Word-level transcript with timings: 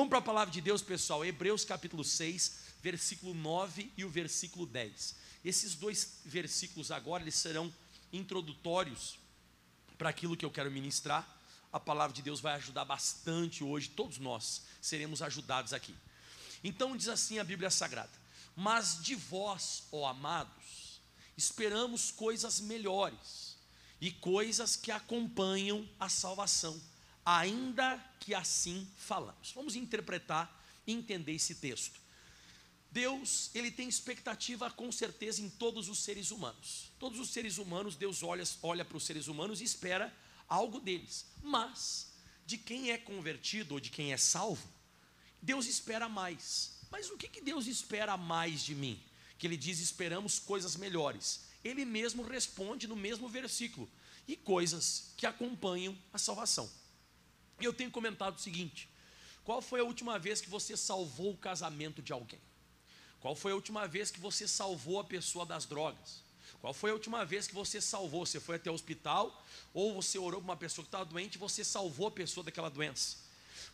Vamos 0.00 0.08
para 0.08 0.18
a 0.20 0.22
palavra 0.22 0.50
de 0.50 0.62
Deus, 0.62 0.80
pessoal. 0.80 1.22
Hebreus 1.26 1.62
capítulo 1.62 2.02
6, 2.02 2.56
versículo 2.82 3.34
9 3.34 3.92
e 3.98 4.02
o 4.02 4.08
versículo 4.08 4.64
10. 4.64 5.14
Esses 5.44 5.74
dois 5.74 6.20
versículos 6.24 6.90
agora 6.90 7.22
eles 7.22 7.34
serão 7.34 7.70
introdutórios 8.10 9.18
para 9.98 10.08
aquilo 10.08 10.38
que 10.38 10.44
eu 10.46 10.50
quero 10.50 10.70
ministrar. 10.70 11.28
A 11.70 11.78
palavra 11.78 12.16
de 12.16 12.22
Deus 12.22 12.40
vai 12.40 12.54
ajudar 12.54 12.86
bastante 12.86 13.62
hoje, 13.62 13.90
todos 13.90 14.16
nós 14.16 14.62
seremos 14.80 15.20
ajudados 15.20 15.74
aqui. 15.74 15.94
Então 16.64 16.96
diz 16.96 17.08
assim 17.08 17.38
a 17.38 17.44
Bíblia 17.44 17.70
Sagrada: 17.70 18.08
Mas 18.56 19.02
de 19.02 19.14
vós, 19.14 19.82
ó 19.92 20.06
amados, 20.08 20.98
esperamos 21.36 22.10
coisas 22.10 22.58
melhores 22.58 23.54
e 24.00 24.10
coisas 24.10 24.76
que 24.76 24.90
acompanham 24.90 25.86
a 25.98 26.08
salvação, 26.08 26.80
ainda 27.38 27.98
que 28.18 28.34
assim 28.34 28.86
falamos. 28.96 29.52
Vamos 29.52 29.76
interpretar 29.76 30.50
e 30.86 30.92
entender 30.92 31.32
esse 31.32 31.54
texto. 31.54 32.00
Deus, 32.90 33.50
ele 33.54 33.70
tem 33.70 33.88
expectativa 33.88 34.68
com 34.70 34.90
certeza 34.90 35.40
em 35.40 35.48
todos 35.48 35.88
os 35.88 36.00
seres 36.00 36.32
humanos. 36.32 36.90
Todos 36.98 37.20
os 37.20 37.30
seres 37.30 37.58
humanos, 37.58 37.94
Deus 37.94 38.22
olha, 38.22 38.42
olha 38.62 38.84
para 38.84 38.96
os 38.96 39.04
seres 39.04 39.28
humanos 39.28 39.60
e 39.60 39.64
espera 39.64 40.12
algo 40.48 40.80
deles. 40.80 41.26
Mas 41.40 42.08
de 42.44 42.58
quem 42.58 42.90
é 42.90 42.98
convertido 42.98 43.74
ou 43.74 43.80
de 43.80 43.90
quem 43.90 44.12
é 44.12 44.16
salvo, 44.16 44.68
Deus 45.40 45.66
espera 45.66 46.08
mais. 46.08 46.80
Mas 46.90 47.10
o 47.10 47.16
que, 47.16 47.28
que 47.28 47.40
Deus 47.40 47.68
espera 47.68 48.16
mais 48.16 48.64
de 48.64 48.74
mim? 48.74 49.00
Que 49.38 49.46
ele 49.46 49.56
diz: 49.56 49.78
esperamos 49.78 50.40
coisas 50.40 50.74
melhores. 50.74 51.42
Ele 51.62 51.84
mesmo 51.84 52.24
responde 52.24 52.88
no 52.88 52.96
mesmo 52.96 53.28
versículo: 53.28 53.88
e 54.26 54.36
coisas 54.36 55.12
que 55.16 55.26
acompanham 55.26 55.96
a 56.12 56.18
salvação. 56.18 56.68
E 57.60 57.64
eu 57.64 57.72
tenho 57.72 57.90
comentado 57.90 58.36
o 58.36 58.40
seguinte: 58.40 58.88
qual 59.44 59.60
foi 59.60 59.80
a 59.80 59.84
última 59.84 60.18
vez 60.18 60.40
que 60.40 60.48
você 60.48 60.76
salvou 60.76 61.32
o 61.32 61.36
casamento 61.36 62.00
de 62.02 62.12
alguém? 62.12 62.40
Qual 63.20 63.36
foi 63.36 63.52
a 63.52 63.54
última 63.54 63.86
vez 63.86 64.10
que 64.10 64.18
você 64.18 64.48
salvou 64.48 64.98
a 64.98 65.04
pessoa 65.04 65.44
das 65.44 65.66
drogas? 65.66 66.22
Qual 66.60 66.74
foi 66.74 66.90
a 66.90 66.94
última 66.94 67.24
vez 67.24 67.46
que 67.46 67.54
você 67.54 67.80
salvou? 67.80 68.26
Você 68.26 68.40
foi 68.40 68.56
até 68.56 68.70
o 68.70 68.74
hospital 68.74 69.44
ou 69.72 69.94
você 69.94 70.18
orou 70.18 70.40
para 70.40 70.50
uma 70.50 70.56
pessoa 70.56 70.84
que 70.84 70.88
estava 70.88 71.04
doente 71.04 71.34
e 71.34 71.38
você 71.38 71.64
salvou 71.64 72.08
a 72.08 72.10
pessoa 72.10 72.44
daquela 72.44 72.68
doença? 72.68 73.16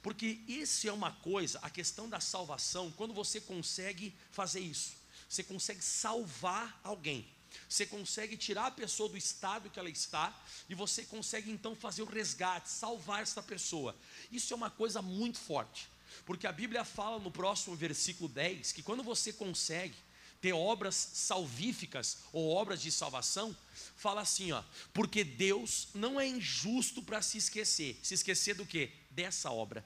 Porque 0.03 0.41
isso 0.47 0.89
é 0.89 0.93
uma 0.93 1.13
coisa, 1.13 1.59
a 1.63 1.71
questão 1.71 2.09
da 2.09 2.21
salvação, 2.21 2.93
quando 2.93 3.15
você 3.15 3.41
consegue 3.41 4.15
fazer 4.31 4.61
isso, 4.61 4.95
você 5.29 5.43
consegue 5.43 5.83
salvar 5.83 6.81
alguém, 6.85 7.27
você 7.69 7.87
consegue 7.87 8.37
tirar 8.37 8.67
a 8.67 8.71
pessoa 8.71 9.09
do 9.09 9.17
estado 9.17 9.71
que 9.71 9.79
ela 9.79 9.91
está 9.91 10.35
e 10.69 10.75
você 10.75 11.05
consegue 11.05 11.51
então 11.51 11.75
fazer 11.75 12.03
o 12.03 12.07
resgate, 12.07 12.69
salvar 12.69 13.23
essa 13.23 13.43
pessoa. 13.43 13.97
Isso 14.31 14.53
é 14.53 14.57
uma 14.57 14.71
coisa 14.71 15.01
muito 15.03 15.39
forte, 15.39 15.89
porque 16.25 16.47
a 16.47 16.53
Bíblia 16.53 16.85
fala 16.85 17.19
no 17.19 17.31
próximo 17.31 17.77
versículo 17.77 18.29
10 18.29 18.73
que 18.73 18.83
quando 18.83 19.03
você 19.03 19.33
consegue 19.33 19.97
ter 20.41 20.53
obras 20.53 20.95
salvíficas 20.95 22.19
ou 22.33 22.51
obras 22.51 22.81
de 22.83 22.93
salvação, 22.93 23.57
fala 23.97 24.21
assim, 24.21 24.53
ó, 24.53 24.63
porque 24.93 25.25
Deus 25.25 25.89
não 25.95 26.21
é 26.21 26.27
injusto 26.27 27.03
para 27.03 27.23
se 27.23 27.39
esquecer. 27.39 27.99
Se 28.03 28.15
esquecer 28.15 28.55
do 28.55 28.67
que? 28.67 28.91
Dessa 29.11 29.51
obra. 29.51 29.85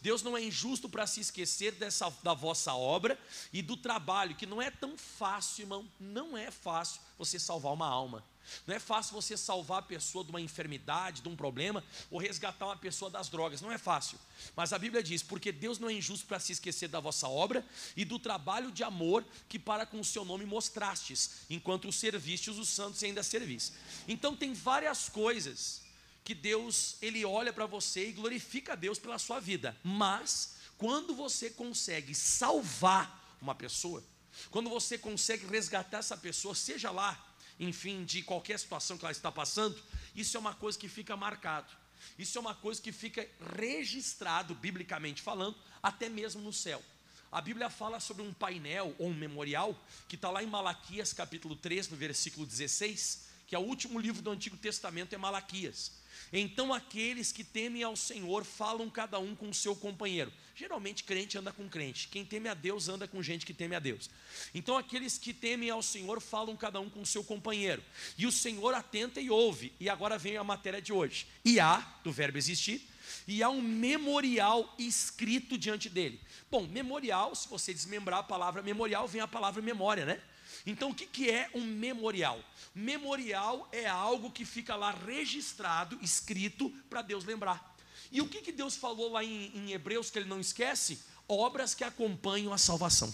Deus 0.00 0.22
não 0.22 0.36
é 0.36 0.42
injusto 0.42 0.88
para 0.88 1.06
se 1.06 1.20
esquecer 1.20 1.72
dessa, 1.72 2.10
da 2.22 2.34
vossa 2.34 2.74
obra 2.74 3.18
e 3.52 3.62
do 3.62 3.76
trabalho, 3.76 4.34
que 4.34 4.46
não 4.46 4.60
é 4.60 4.70
tão 4.70 4.96
fácil, 4.96 5.62
irmão, 5.62 5.88
não 5.98 6.36
é 6.36 6.50
fácil 6.50 7.00
você 7.18 7.38
salvar 7.38 7.72
uma 7.72 7.86
alma. 7.86 8.24
Não 8.66 8.74
é 8.74 8.78
fácil 8.78 9.14
você 9.14 9.36
salvar 9.36 9.78
a 9.78 9.82
pessoa 9.82 10.24
de 10.24 10.30
uma 10.30 10.40
enfermidade, 10.40 11.22
de 11.22 11.28
um 11.28 11.36
problema, 11.36 11.82
ou 12.10 12.18
resgatar 12.18 12.66
uma 12.66 12.76
pessoa 12.76 13.10
das 13.10 13.28
drogas. 13.28 13.60
Não 13.60 13.72
é 13.72 13.78
fácil. 13.78 14.18
Mas 14.54 14.72
a 14.72 14.78
Bíblia 14.78 15.02
diz: 15.02 15.22
porque 15.22 15.50
Deus 15.50 15.78
não 15.78 15.88
é 15.88 15.94
injusto 15.94 16.26
para 16.26 16.38
se 16.38 16.52
esquecer 16.52 16.88
da 16.88 17.00
vossa 17.00 17.28
obra 17.28 17.64
e 17.96 18.04
do 18.04 18.18
trabalho 18.18 18.70
de 18.70 18.84
amor 18.84 19.24
que 19.48 19.58
para 19.58 19.86
com 19.86 19.98
o 19.98 20.04
seu 20.04 20.24
nome 20.24 20.44
mostrastes, 20.44 21.46
enquanto 21.48 21.90
servistes 21.90 22.56
os 22.58 22.68
santos 22.68 23.02
e 23.02 23.06
ainda 23.06 23.22
servis. 23.22 23.72
Então 24.06 24.36
tem 24.36 24.52
várias 24.52 25.08
coisas 25.08 25.83
que 26.24 26.34
Deus 26.34 26.96
ele 27.02 27.24
olha 27.24 27.52
para 27.52 27.66
você 27.66 28.08
e 28.08 28.12
glorifica 28.12 28.72
a 28.72 28.76
Deus 28.76 28.98
pela 28.98 29.18
sua 29.18 29.38
vida. 29.38 29.76
Mas 29.84 30.56
quando 30.78 31.14
você 31.14 31.50
consegue 31.50 32.14
salvar 32.14 33.36
uma 33.40 33.54
pessoa, 33.54 34.02
quando 34.50 34.70
você 34.70 34.96
consegue 34.96 35.46
resgatar 35.46 35.98
essa 35.98 36.16
pessoa, 36.16 36.54
seja 36.54 36.90
lá, 36.90 37.22
enfim, 37.60 38.04
de 38.04 38.22
qualquer 38.22 38.58
situação 38.58 38.96
que 38.96 39.04
ela 39.04 39.12
está 39.12 39.30
passando, 39.30 39.80
isso 40.16 40.36
é 40.36 40.40
uma 40.40 40.54
coisa 40.54 40.78
que 40.78 40.88
fica 40.88 41.16
marcado. 41.16 41.70
Isso 42.18 42.36
é 42.36 42.40
uma 42.40 42.54
coisa 42.54 42.80
que 42.80 42.92
fica 42.92 43.26
registrado, 43.56 44.54
biblicamente 44.54 45.22
falando, 45.22 45.56
até 45.82 46.08
mesmo 46.08 46.42
no 46.42 46.52
céu. 46.52 46.82
A 47.30 47.40
Bíblia 47.40 47.68
fala 47.68 47.98
sobre 47.98 48.22
um 48.22 48.32
painel 48.32 48.94
ou 48.98 49.08
um 49.08 49.14
memorial 49.14 49.78
que 50.08 50.14
está 50.14 50.30
lá 50.30 50.42
em 50.42 50.46
Malaquias 50.46 51.12
capítulo 51.12 51.56
3, 51.56 51.88
no 51.88 51.96
versículo 51.96 52.46
16, 52.46 53.28
que 53.46 53.54
é 53.54 53.58
o 53.58 53.62
último 53.62 53.98
livro 53.98 54.22
do 54.22 54.30
Antigo 54.30 54.56
Testamento, 54.56 55.14
é 55.14 55.18
Malaquias. 55.18 55.92
Então 56.32 56.72
aqueles 56.72 57.32
que 57.32 57.44
temem 57.44 57.82
ao 57.82 57.96
Senhor 57.96 58.44
falam 58.44 58.90
cada 58.90 59.18
um 59.18 59.34
com 59.34 59.48
o 59.48 59.54
seu 59.54 59.74
companheiro. 59.74 60.32
Geralmente 60.54 61.04
crente 61.04 61.36
anda 61.36 61.52
com 61.52 61.68
crente. 61.68 62.08
Quem 62.08 62.24
teme 62.24 62.48
a 62.48 62.54
Deus 62.54 62.88
anda 62.88 63.08
com 63.08 63.22
gente 63.22 63.44
que 63.44 63.54
teme 63.54 63.74
a 63.74 63.78
Deus. 63.78 64.08
Então 64.54 64.76
aqueles 64.76 65.18
que 65.18 65.32
temem 65.32 65.70
ao 65.70 65.82
Senhor 65.82 66.20
falam 66.20 66.56
cada 66.56 66.80
um 66.80 66.88
com 66.88 67.02
o 67.02 67.06
seu 67.06 67.24
companheiro. 67.24 67.82
E 68.16 68.26
o 68.26 68.32
Senhor 68.32 68.74
atenta 68.74 69.20
e 69.20 69.30
ouve. 69.30 69.72
E 69.80 69.88
agora 69.88 70.16
vem 70.18 70.36
a 70.36 70.44
matéria 70.44 70.80
de 70.80 70.92
hoje. 70.92 71.26
E 71.44 71.58
há, 71.58 71.78
do 72.04 72.12
verbo 72.12 72.38
existir, 72.38 72.88
e 73.26 73.42
há 73.42 73.48
um 73.48 73.60
memorial 73.60 74.74
escrito 74.78 75.56
diante 75.58 75.88
dele. 75.88 76.20
Bom, 76.50 76.66
memorial, 76.66 77.34
se 77.34 77.48
você 77.48 77.72
desmembrar 77.72 78.20
a 78.20 78.22
palavra 78.22 78.62
memorial, 78.62 79.08
vem 79.08 79.20
a 79.20 79.28
palavra 79.28 79.62
memória, 79.62 80.04
né? 80.04 80.20
Então, 80.66 80.90
o 80.90 80.94
que, 80.94 81.06
que 81.06 81.30
é 81.30 81.50
um 81.54 81.62
memorial? 81.62 82.42
Memorial 82.74 83.68
é 83.70 83.86
algo 83.86 84.30
que 84.30 84.44
fica 84.44 84.74
lá 84.74 84.90
registrado, 84.90 85.98
escrito, 86.00 86.70
para 86.88 87.02
Deus 87.02 87.24
lembrar. 87.24 87.74
E 88.10 88.20
o 88.20 88.28
que, 88.28 88.40
que 88.40 88.52
Deus 88.52 88.76
falou 88.76 89.12
lá 89.12 89.22
em, 89.22 89.52
em 89.54 89.72
Hebreus 89.72 90.10
que 90.10 90.18
ele 90.18 90.28
não 90.28 90.40
esquece? 90.40 91.00
Obras 91.28 91.74
que 91.74 91.84
acompanham 91.84 92.52
a 92.52 92.58
salvação 92.58 93.12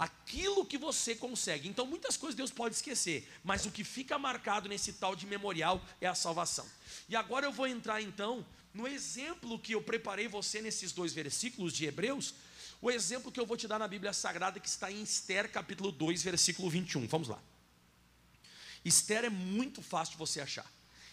aquilo 0.00 0.64
que 0.64 0.78
você 0.78 1.14
consegue. 1.14 1.68
Então, 1.68 1.84
muitas 1.84 2.16
coisas 2.16 2.34
Deus 2.34 2.50
pode 2.50 2.74
esquecer, 2.74 3.28
mas 3.44 3.66
o 3.66 3.70
que 3.70 3.84
fica 3.84 4.18
marcado 4.18 4.66
nesse 4.66 4.94
tal 4.94 5.14
de 5.14 5.26
memorial 5.26 5.78
é 6.00 6.06
a 6.06 6.14
salvação. 6.14 6.66
E 7.06 7.14
agora 7.14 7.44
eu 7.44 7.52
vou 7.52 7.66
entrar 7.66 8.00
então 8.00 8.44
no 8.72 8.88
exemplo 8.88 9.58
que 9.58 9.74
eu 9.74 9.82
preparei 9.82 10.26
você 10.26 10.62
nesses 10.62 10.92
dois 10.92 11.12
versículos 11.12 11.74
de 11.74 11.84
Hebreus, 11.84 12.34
o 12.80 12.90
exemplo 12.90 13.30
que 13.30 13.38
eu 13.38 13.46
vou 13.46 13.56
te 13.56 13.68
dar 13.68 13.78
na 13.78 13.86
Bíblia 13.86 14.12
Sagrada, 14.12 14.58
que 14.58 14.68
está 14.68 14.90
em 14.90 15.02
Esther, 15.02 15.50
capítulo 15.50 15.92
2, 15.92 16.22
versículo 16.22 16.70
21. 16.70 17.06
Vamos 17.06 17.28
lá. 17.28 17.42
Esther 18.84 19.24
é 19.24 19.30
muito 19.30 19.82
fácil 19.82 20.12
de 20.12 20.18
você 20.18 20.40
achar. 20.40 20.70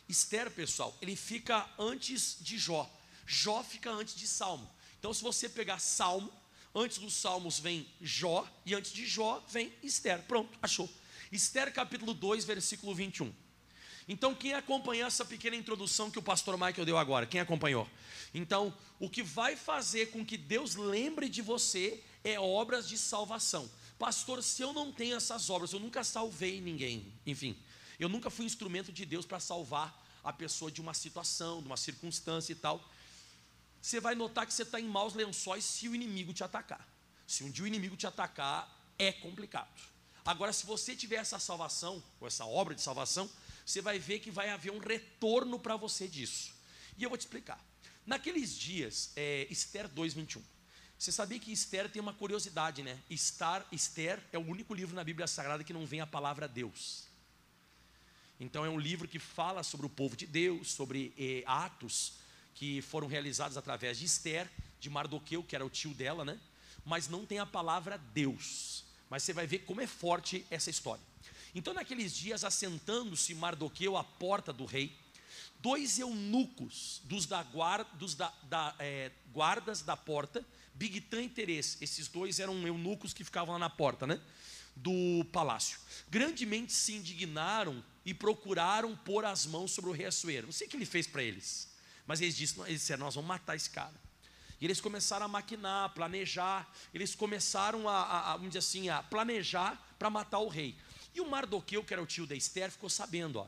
Esther, 0.08 0.50
pessoal, 0.50 0.98
ele 1.02 1.16
fica 1.16 1.70
antes 1.78 2.38
de 2.40 2.58
Jó. 2.58 2.90
Jó 3.26 3.62
fica 3.64 3.92
antes 3.92 4.16
de 4.16 4.26
Salmo. 4.26 4.70
Então, 4.98 5.14
se 5.14 5.22
você 5.22 5.50
pegar 5.50 5.80
Salmo, 5.80 6.32
antes 6.74 6.98
dos 7.00 7.14
Salmos 7.14 7.60
vem 7.60 7.86
Jó, 8.00 8.48
e 8.66 8.74
antes 8.74 8.94
de 8.94 9.06
Jó 9.06 9.44
vem 9.50 9.74
Esther. 9.84 10.22
Pronto, 10.24 10.58
achou. 10.62 10.90
Esther, 11.30 11.74
capítulo 11.74 12.14
2, 12.14 12.46
versículo 12.46 12.96
21. 12.96 13.34
Então, 14.08 14.34
quem 14.34 14.54
acompanhou 14.54 15.06
essa 15.06 15.26
pequena 15.26 15.56
introdução 15.56 16.10
que 16.10 16.18
o 16.18 16.22
pastor 16.22 16.58
Michael 16.58 16.86
deu 16.86 16.98
agora? 16.98 17.26
Quem 17.26 17.42
acompanhou? 17.42 17.88
Então, 18.34 18.74
o 19.00 19.10
que 19.10 19.22
vai 19.22 19.56
fazer 19.56 20.12
com 20.12 20.26
que 20.26 20.38
Deus 20.38 20.76
lembre 20.76 21.28
de 21.28 21.42
você 21.42 22.02
é 22.24 22.40
obras 22.40 22.88
de 22.88 22.98
salvação. 22.98 23.70
Pastor, 24.00 24.42
se 24.42 24.62
eu 24.62 24.72
não 24.72 24.92
tenho 24.92 25.18
essas 25.18 25.50
obras, 25.50 25.74
eu 25.74 25.80
nunca 25.80 26.04
salvei 26.04 26.62
ninguém. 26.62 27.12
Enfim, 27.26 27.58
eu 28.00 28.08
nunca 28.08 28.30
fui 28.30 28.46
instrumento 28.46 28.92
de 28.94 29.06
Deus 29.06 29.26
para 29.26 29.40
salvar 29.40 30.06
a 30.24 30.32
pessoa 30.32 30.72
de 30.72 30.80
uma 30.80 30.94
situação, 30.94 31.62
de 31.62 31.68
uma 31.68 31.78
circunstância 31.78 32.54
e 32.54 32.56
tal. 32.56 32.84
Você 33.82 34.00
vai 34.00 34.16
notar 34.16 34.46
que 34.46 34.54
você 34.54 34.64
está 34.64 34.80
em 34.80 34.88
maus 34.88 35.14
lençóis 35.14 35.64
se 35.66 35.88
o 35.90 35.96
inimigo 35.96 36.34
te 36.34 36.44
atacar. 36.44 36.88
Se 37.26 37.44
um 37.44 37.52
dia 37.52 37.64
o 37.64 37.68
inimigo 37.68 37.98
te 37.98 38.08
atacar, 38.08 38.70
é 38.98 39.12
complicado. 39.12 39.70
Agora, 40.26 40.52
se 40.52 40.66
você 40.66 40.96
tiver 40.96 41.16
essa 41.16 41.40
salvação, 41.40 42.04
ou 42.20 42.28
essa 42.28 42.46
obra 42.46 42.76
de 42.76 42.82
salvação, 42.82 43.30
você 43.68 43.82
vai 43.82 44.00
ver 44.00 44.20
que 44.20 44.32
vai 44.32 44.50
haver 44.50 44.72
um 44.72 44.80
retorno 44.80 45.60
para 45.60 45.76
você 45.76 46.08
disso. 46.08 46.56
E 46.98 47.04
eu 47.04 47.10
vou 47.10 47.18
te 47.18 47.22
explicar. 47.22 47.62
Naqueles 48.06 48.58
dias, 48.58 49.12
é, 49.14 49.46
Esther 49.50 49.90
2,21. 49.90 50.42
Você 50.98 51.12
sabia 51.12 51.38
que 51.38 51.52
Esther 51.52 51.90
tem 51.90 52.02
uma 52.02 52.14
curiosidade, 52.14 52.82
né? 52.82 52.98
Estar, 53.10 53.68
Esther 53.70 54.24
é 54.32 54.38
o 54.38 54.42
único 54.42 54.74
livro 54.74 54.96
na 54.96 55.04
Bíblia 55.04 55.28
Sagrada 55.28 55.66
que 55.66 55.74
não 55.74 55.86
vem 55.86 56.00
a 56.00 56.08
palavra 56.08 56.48
Deus. 56.48 57.04
Então 58.40 58.66
é 58.66 58.70
um 58.70 58.80
livro 58.80 59.06
que 59.06 59.20
fala 59.20 59.62
sobre 59.64 59.86
o 59.86 59.90
povo 59.90 60.16
de 60.16 60.26
Deus, 60.26 60.72
sobre 60.72 61.14
eh, 61.18 61.44
atos 61.46 62.14
que 62.56 62.82
foram 62.82 63.06
realizados 63.06 63.58
através 63.58 64.00
de 64.00 64.06
Esther, 64.06 64.50
de 64.80 64.90
Mardoqueu, 64.90 65.44
que 65.44 65.56
era 65.58 65.66
o 65.66 65.70
tio 65.70 65.94
dela, 65.94 66.24
né? 66.24 66.40
Mas 66.86 67.10
não 67.10 67.26
tem 67.26 67.40
a 67.40 67.46
palavra 67.46 67.98
Deus. 67.98 68.86
Mas 69.10 69.24
você 69.24 69.34
vai 69.34 69.46
ver 69.46 69.60
como 69.60 69.82
é 69.82 69.88
forte 69.88 70.46
essa 70.50 70.70
história. 70.70 71.04
Então, 71.56 71.74
naqueles 71.74 72.16
dias, 72.16 72.44
assentando-se 72.44 73.34
Mardoqueu 73.34 73.98
à 73.98 74.04
porta 74.04 74.52
do 74.54 74.66
rei, 74.66 74.96
dois 75.60 76.00
eunucos 76.00 77.02
dos, 77.06 77.26
da 77.26 77.42
guarda, 77.44 77.90
dos 77.96 78.16
da, 78.16 78.34
da, 78.44 78.76
é, 78.80 79.12
guardas 79.34 79.82
da 79.82 79.98
porta, 79.98 80.46
Bigtan 80.74 81.24
e 81.24 81.30
Teres, 81.30 81.78
esses 81.82 82.08
dois 82.08 82.40
eram 82.40 82.66
eunucos 82.68 83.14
que 83.14 83.24
ficavam 83.24 83.54
lá 83.54 83.60
na 83.60 83.70
porta, 83.70 84.06
né? 84.06 84.22
Do 84.76 85.26
palácio. 85.32 85.80
Grandemente 86.08 86.72
se 86.72 86.94
indignaram 86.94 87.84
e 88.06 88.14
procuraram 88.14 88.96
pôr 88.96 89.26
as 89.26 89.48
mãos 89.48 89.72
sobre 89.72 89.90
o 89.90 89.94
rei 89.94 90.06
Assuero. 90.06 90.48
Não 90.48 90.54
sei 90.54 90.68
o 90.68 90.70
que 90.70 90.78
ele 90.78 90.86
fez 90.86 91.08
para 91.08 91.24
eles, 91.24 91.68
mas 92.06 92.22
eles, 92.22 92.38
disseram, 92.38 92.68
eles 92.68 92.82
disseram: 92.82 93.06
Nós 93.06 93.16
vamos 93.16 93.28
matar 93.28 93.56
esse 93.56 93.70
cara. 93.72 94.08
E 94.60 94.66
eles 94.66 94.80
começaram 94.80 95.26
a 95.26 95.30
maquinar, 95.30 95.94
planejar, 95.94 96.72
eles 96.94 97.14
começaram 97.16 97.88
a, 97.88 98.02
a, 98.02 98.34
a 98.34 98.38
vamos 98.38 98.50
dizer 98.50 98.60
assim, 98.60 98.90
a 98.90 99.04
planejar 99.04 99.82
para 99.98 100.10
matar 100.10 100.40
o 100.40 100.48
rei. 100.48 100.76
E 101.18 101.20
o 101.20 101.28
Mardoqueu, 101.28 101.84
que 101.84 101.92
era 101.92 102.04
o 102.04 102.06
tio 102.06 102.28
da 102.28 102.36
Esther, 102.36 102.70
ficou 102.70 102.92
sabendo, 102.92 103.40
ó. 103.40 103.48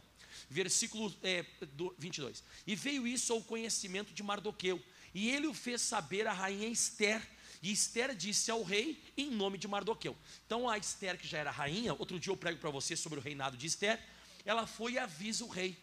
Versículo 0.49 1.15
é, 1.21 1.45
do, 1.73 1.93
22. 1.99 2.43
E 2.65 2.75
veio 2.75 3.05
isso 3.05 3.31
ao 3.31 3.43
conhecimento 3.43 4.11
de 4.11 4.23
Mardoqueu, 4.23 4.83
e 5.13 5.29
ele 5.29 5.45
o 5.45 5.53
fez 5.53 5.79
saber 5.79 6.25
a 6.25 6.33
rainha 6.33 6.67
Esther. 6.67 7.21
E 7.61 7.71
Esther 7.71 8.15
disse 8.15 8.49
ao 8.49 8.63
rei 8.63 8.99
em 9.15 9.29
nome 9.29 9.59
de 9.59 9.67
Mardoqueu. 9.67 10.17
Então 10.47 10.67
a 10.67 10.79
Esther, 10.79 11.15
que 11.15 11.27
já 11.27 11.37
era 11.37 11.51
rainha, 11.51 11.93
outro 11.93 12.19
dia 12.19 12.33
eu 12.33 12.37
prego 12.37 12.57
para 12.57 12.71
você 12.71 12.95
sobre 12.95 13.19
o 13.19 13.21
reinado 13.21 13.55
de 13.55 13.67
Esther, 13.67 14.03
ela 14.43 14.65
foi 14.65 14.93
e 14.93 14.97
avisa 14.97 15.45
o 15.45 15.47
rei 15.47 15.77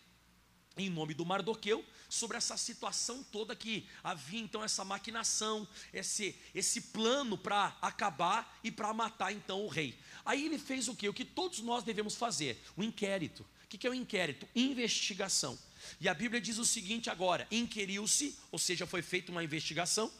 em 0.77 0.91
nome 0.91 1.15
do 1.15 1.25
Mardoqueu, 1.25 1.85
sobre 2.09 2.37
essa 2.37 2.56
situação 2.56 3.25
toda 3.25 3.56
que 3.56 3.88
havia 4.05 4.41
então 4.41 4.62
essa 4.62 4.85
maquinação, 4.85 5.67
esse, 5.93 6.38
esse 6.55 6.81
plano 6.81 7.38
para 7.38 7.77
acabar 7.81 8.59
e 8.62 8.71
para 8.71 8.93
matar 8.93 9.33
então 9.33 9.65
o 9.65 9.69
rei. 9.69 9.99
Aí 10.26 10.44
ele 10.44 10.58
fez 10.58 10.88
o 10.88 10.94
que? 10.94 11.08
O 11.08 11.14
que 11.14 11.25
todos 11.25 11.61
nós 11.61 11.84
devemos 11.84 12.17
fazer: 12.17 12.61
o 12.76 12.82
inquérito. 12.82 13.46
O 13.64 13.69
que 13.69 13.87
é 13.87 13.90
o 13.90 13.94
inquérito? 13.94 14.46
Investigação. 14.55 15.58
E 16.00 16.08
a 16.08 16.14
Bíblia 16.14 16.40
diz 16.40 16.58
o 16.58 16.64
seguinte 16.64 17.08
agora: 17.08 17.46
inquiriu-se, 17.50 18.37
ou 18.50 18.58
seja, 18.58 18.87
foi 18.87 19.00
feita 19.00 19.32
uma 19.32 19.44
investigação 19.44 20.11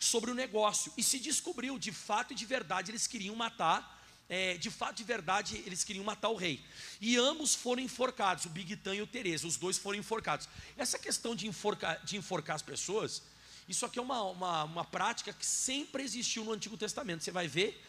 sobre 0.00 0.30
o 0.30 0.34
negócio 0.34 0.92
e 0.96 1.02
se 1.02 1.18
descobriu 1.18 1.78
de 1.78 1.92
fato 1.92 2.32
e 2.32 2.36
de 2.36 2.44
verdade 2.44 2.90
eles 2.90 3.06
queriam 3.06 3.36
matar 3.36 3.94
é, 4.28 4.56
de 4.56 4.70
fato, 4.70 4.96
de 4.96 5.04
verdade, 5.04 5.62
eles 5.64 5.84
queriam 5.84 6.04
matar 6.04 6.30
o 6.30 6.34
rei. 6.34 6.60
E 7.00 7.16
ambos 7.16 7.54
foram 7.54 7.80
enforcados, 7.82 8.44
o 8.44 8.48
Bigtan 8.48 8.94
e 8.94 9.02
o 9.02 9.06
Teresa, 9.06 9.46
os 9.46 9.56
dois 9.56 9.78
foram 9.78 9.98
enforcados. 9.98 10.48
Essa 10.76 10.98
questão 10.98 11.34
de 11.34 11.46
enforcar, 11.46 12.04
de 12.04 12.16
enforcar 12.16 12.56
as 12.56 12.62
pessoas, 12.62 13.22
isso 13.68 13.86
aqui 13.86 13.98
é 13.98 14.02
uma, 14.02 14.22
uma, 14.24 14.64
uma 14.64 14.84
prática 14.84 15.32
que 15.32 15.46
sempre 15.46 16.02
existiu 16.02 16.44
no 16.44 16.52
Antigo 16.52 16.76
Testamento. 16.76 17.22
Você 17.22 17.30
vai 17.30 17.46
ver 17.46 17.80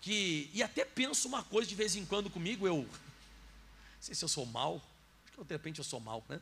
que, 0.00 0.50
e 0.52 0.62
até 0.62 0.84
penso 0.84 1.28
uma 1.28 1.42
coisa 1.42 1.68
de 1.68 1.74
vez 1.74 1.96
em 1.96 2.04
quando 2.04 2.30
comigo, 2.30 2.66
eu, 2.66 2.78
não 2.78 2.88
sei 4.00 4.14
se 4.14 4.24
eu 4.24 4.28
sou 4.28 4.46
mal, 4.46 4.76
acho 5.24 5.36
que 5.36 5.44
de 5.44 5.54
repente 5.54 5.78
eu 5.78 5.84
sou 5.84 6.00
mal, 6.00 6.24
né? 6.28 6.40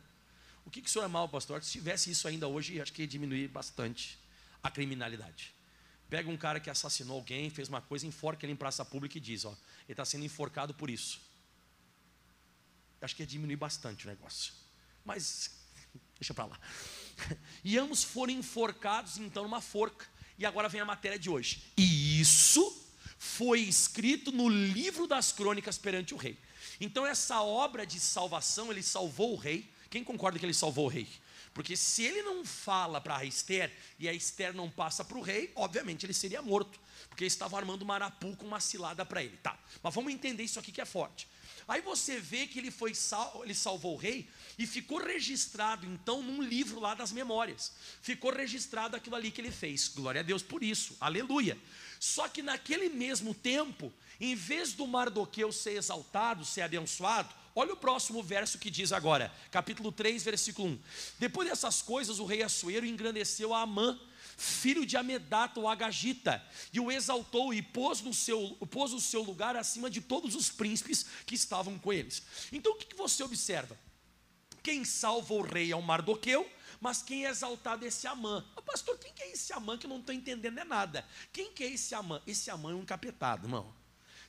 O 0.65 0.69
que, 0.71 0.81
que 0.81 0.89
o 0.89 0.91
senhor 0.91 1.05
é 1.05 1.07
mal, 1.07 1.29
pastor? 1.29 1.63
Se 1.63 1.71
tivesse 1.71 2.09
isso 2.09 2.27
ainda 2.27 2.47
hoje, 2.47 2.81
acho 2.81 2.91
que 2.91 3.03
ia 3.03 3.07
diminuir 3.07 3.47
bastante 3.47 4.17
a 4.63 4.71
criminalidade. 4.71 5.53
Pega 6.09 6.29
um 6.29 6.37
cara 6.37 6.59
que 6.59 6.69
assassinou 6.69 7.17
alguém, 7.17 7.49
fez 7.49 7.69
uma 7.69 7.81
coisa, 7.81 8.05
enforca 8.05 8.45
ele 8.45 8.53
em 8.53 8.55
praça 8.55 8.83
pública 8.83 9.17
e 9.17 9.21
diz: 9.21 9.45
ó, 9.45 9.49
ele 9.49 9.93
está 9.93 10.03
sendo 10.03 10.25
enforcado 10.25 10.73
por 10.73 10.89
isso. 10.89 11.21
Acho 12.99 13.15
que 13.15 13.21
ia 13.21 13.27
diminuir 13.27 13.55
bastante 13.55 14.05
o 14.05 14.09
negócio. 14.09 14.53
Mas, 15.03 15.51
deixa 16.19 16.33
para 16.33 16.45
lá. 16.45 16.59
E 17.63 17.77
ambos 17.77 18.03
foram 18.03 18.33
enforcados, 18.33 19.17
então, 19.17 19.43
numa 19.43 19.61
forca. 19.61 20.05
E 20.37 20.45
agora 20.45 20.67
vem 20.67 20.81
a 20.81 20.85
matéria 20.85 21.17
de 21.17 21.29
hoje. 21.29 21.63
E 21.77 22.19
isso 22.19 22.84
foi 23.17 23.61
escrito 23.61 24.31
no 24.31 24.49
livro 24.49 25.07
das 25.07 25.31
crônicas 25.31 25.77
perante 25.77 26.13
o 26.13 26.17
rei. 26.17 26.37
Então, 26.79 27.05
essa 27.05 27.41
obra 27.41 27.85
de 27.85 27.99
salvação, 27.99 28.71
ele 28.71 28.83
salvou 28.83 29.33
o 29.33 29.37
rei. 29.37 29.69
Quem 29.89 30.03
concorda 30.03 30.37
que 30.37 30.45
ele 30.45 30.53
salvou 30.53 30.85
o 30.85 30.89
rei? 30.89 31.07
Porque 31.53 31.77
se 31.77 32.03
ele 32.03 32.21
não 32.21 32.43
fala 32.43 32.99
para 32.99 33.17
a 33.17 33.25
Esther 33.25 33.71
e 33.97 34.09
a 34.09 34.13
Esther 34.13 34.53
não 34.53 34.69
passa 34.69 35.05
para 35.05 35.17
o 35.17 35.21
rei, 35.21 35.51
obviamente 35.55 36.05
ele 36.05 36.13
seria 36.13 36.41
morto. 36.41 36.77
Porque 37.07 37.23
estava 37.23 37.57
armando 37.57 37.83
uma 37.83 37.95
arapu 37.95 38.35
com 38.35 38.45
uma 38.45 38.59
cilada 38.59 39.05
para 39.05 39.23
ele. 39.23 39.37
Tá, 39.37 39.57
mas 39.81 39.93
vamos 39.95 40.11
entender 40.11 40.43
isso 40.43 40.59
aqui 40.59 40.71
que 40.71 40.81
é 40.81 40.85
forte. 40.85 41.29
Aí 41.67 41.81
você 41.81 42.19
vê 42.19 42.45
que 42.45 42.59
ele 42.59 42.69
foi 42.69 42.93
sal, 42.93 43.41
ele 43.43 43.55
salvou 43.55 43.95
o 43.95 43.97
rei 43.97 44.27
e 44.57 44.67
ficou 44.67 44.99
registrado 44.99 45.85
então 45.85 46.21
num 46.21 46.41
livro 46.41 46.79
lá 46.79 46.93
das 46.93 47.11
memórias. 47.11 47.71
Ficou 48.01 48.31
registrado 48.31 48.95
aquilo 48.95 49.15
ali 49.15 49.31
que 49.31 49.41
ele 49.41 49.51
fez. 49.51 49.87
Glória 49.87 50.21
a 50.21 50.23
Deus 50.23 50.43
por 50.43 50.63
isso. 50.63 50.95
Aleluia. 50.99 51.57
Só 51.99 52.27
que 52.27 52.43
naquele 52.43 52.89
mesmo 52.89 53.33
tempo, 53.33 53.91
em 54.19 54.35
vez 54.35 54.73
do 54.73 54.85
Mardoqueu 54.85 55.51
ser 55.51 55.77
exaltado, 55.77 56.45
ser 56.45 56.61
abençoado, 56.61 57.33
Olha 57.57 57.71
o 57.71 57.77
próximo 57.77 58.21
verso 58.21 58.59
que 58.59 58.69
diz 58.69 58.91
agora, 58.91 59.33
capítulo 59.49 59.89
3, 59.89 60.21
versículo 60.25 60.71
1. 60.71 60.79
Depois 61.17 61.47
dessas 61.47 61.81
coisas, 61.81 62.19
o 62.19 62.25
rei 62.25 62.43
Assuero 62.43 62.85
engrandeceu 62.85 63.53
a 63.53 63.61
Amã, 63.61 63.97
filho 64.37 64.85
de 64.85 64.97
Amedata, 64.97 65.59
o 65.59 65.67
Agagita, 65.67 66.43
e 66.71 66.79
o 66.79 66.91
exaltou 66.91 67.53
e 67.53 67.61
pôs, 67.61 68.01
no 68.01 68.13
seu, 68.13 68.55
pôs 68.69 68.93
o 68.93 68.99
seu 68.99 69.21
lugar 69.21 69.55
acima 69.55 69.89
de 69.89 70.01
todos 70.01 70.35
os 70.35 70.49
príncipes 70.49 71.05
que 71.25 71.35
estavam 71.35 71.77
com 71.79 71.93
eles. 71.93 72.23
Então 72.51 72.73
o 72.73 72.75
que, 72.75 72.85
que 72.85 72.95
você 72.95 73.23
observa? 73.23 73.77
Quem 74.61 74.83
salva 74.83 75.33
o 75.33 75.41
rei 75.41 75.71
é 75.71 75.75
o 75.75 75.81
Mardoqueu, 75.81 76.49
mas 76.81 77.01
quem 77.01 77.25
é 77.25 77.29
exaltado 77.29 77.85
é 77.85 77.87
esse 77.87 78.07
Amã. 78.07 78.43
Oh, 78.55 78.61
pastor, 78.61 78.97
quem 78.97 79.13
que 79.13 79.23
é 79.23 79.31
esse 79.31 79.53
Amã 79.53 79.77
que 79.77 79.85
eu 79.85 79.89
não 79.89 79.99
estou 79.99 80.13
entendendo 80.13 80.57
é 80.57 80.63
nada? 80.63 81.05
Quem 81.31 81.51
que 81.51 81.63
é 81.63 81.71
esse 81.71 81.93
Amã? 81.95 82.21
Esse 82.25 82.49
Amã 82.49 82.71
é 82.71 82.75
um 82.75 82.85
capetado, 82.85 83.45
irmão. 83.45 83.73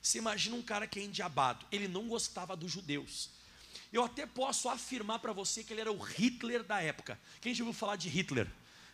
Você 0.01 0.19
imagina 0.19 0.55
um 0.55 0.61
cara 0.61 0.87
que 0.87 0.99
é 0.99 1.03
endiabado, 1.03 1.65
ele 1.71 1.87
não 1.87 2.07
gostava 2.07 2.55
dos 2.55 2.71
judeus. 2.71 3.29
Eu 3.91 4.03
até 4.03 4.25
posso 4.25 4.69
afirmar 4.69 5.19
para 5.19 5.33
você 5.33 5.63
que 5.63 5.73
ele 5.73 5.81
era 5.81 5.91
o 5.91 5.97
Hitler 5.97 6.63
da 6.63 6.81
época. 6.81 7.19
Quem 7.41 7.53
já 7.53 7.63
ouviu 7.63 7.77
falar 7.77 7.95
de 7.95 8.09
Hitler? 8.09 8.47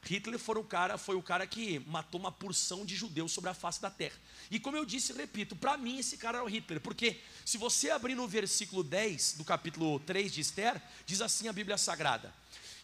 Hitler 0.06 0.38
foi 0.38 0.58
o 0.58 0.64
cara, 0.64 0.98
foi 0.98 1.16
o 1.16 1.22
cara 1.22 1.48
que 1.48 1.80
matou 1.88 2.20
uma 2.20 2.32
porção 2.32 2.86
de 2.86 2.96
judeus 2.96 3.32
sobre 3.32 3.50
a 3.50 3.54
face 3.54 3.82
da 3.82 3.90
terra. 3.90 4.16
E 4.52 4.60
como 4.60 4.76
eu 4.76 4.86
disse, 4.86 5.14
repito, 5.14 5.56
para 5.56 5.78
mim 5.78 6.00
esse 6.00 6.18
cara 6.18 6.40
era 6.40 6.46
o 6.46 6.50
Hitler, 6.50 6.82
porque 6.82 7.20
se 7.46 7.58
você 7.58 7.90
abrir 7.90 8.16
no 8.16 8.28
versículo 8.28 8.84
10 8.84 9.36
do 9.38 9.44
capítulo 9.44 10.00
3 10.02 10.34
de 10.34 10.42
Esther, 10.42 10.82
diz 11.06 11.22
assim 11.22 11.48
a 11.48 11.54
Bíblia 11.54 11.78
Sagrada: 11.78 12.34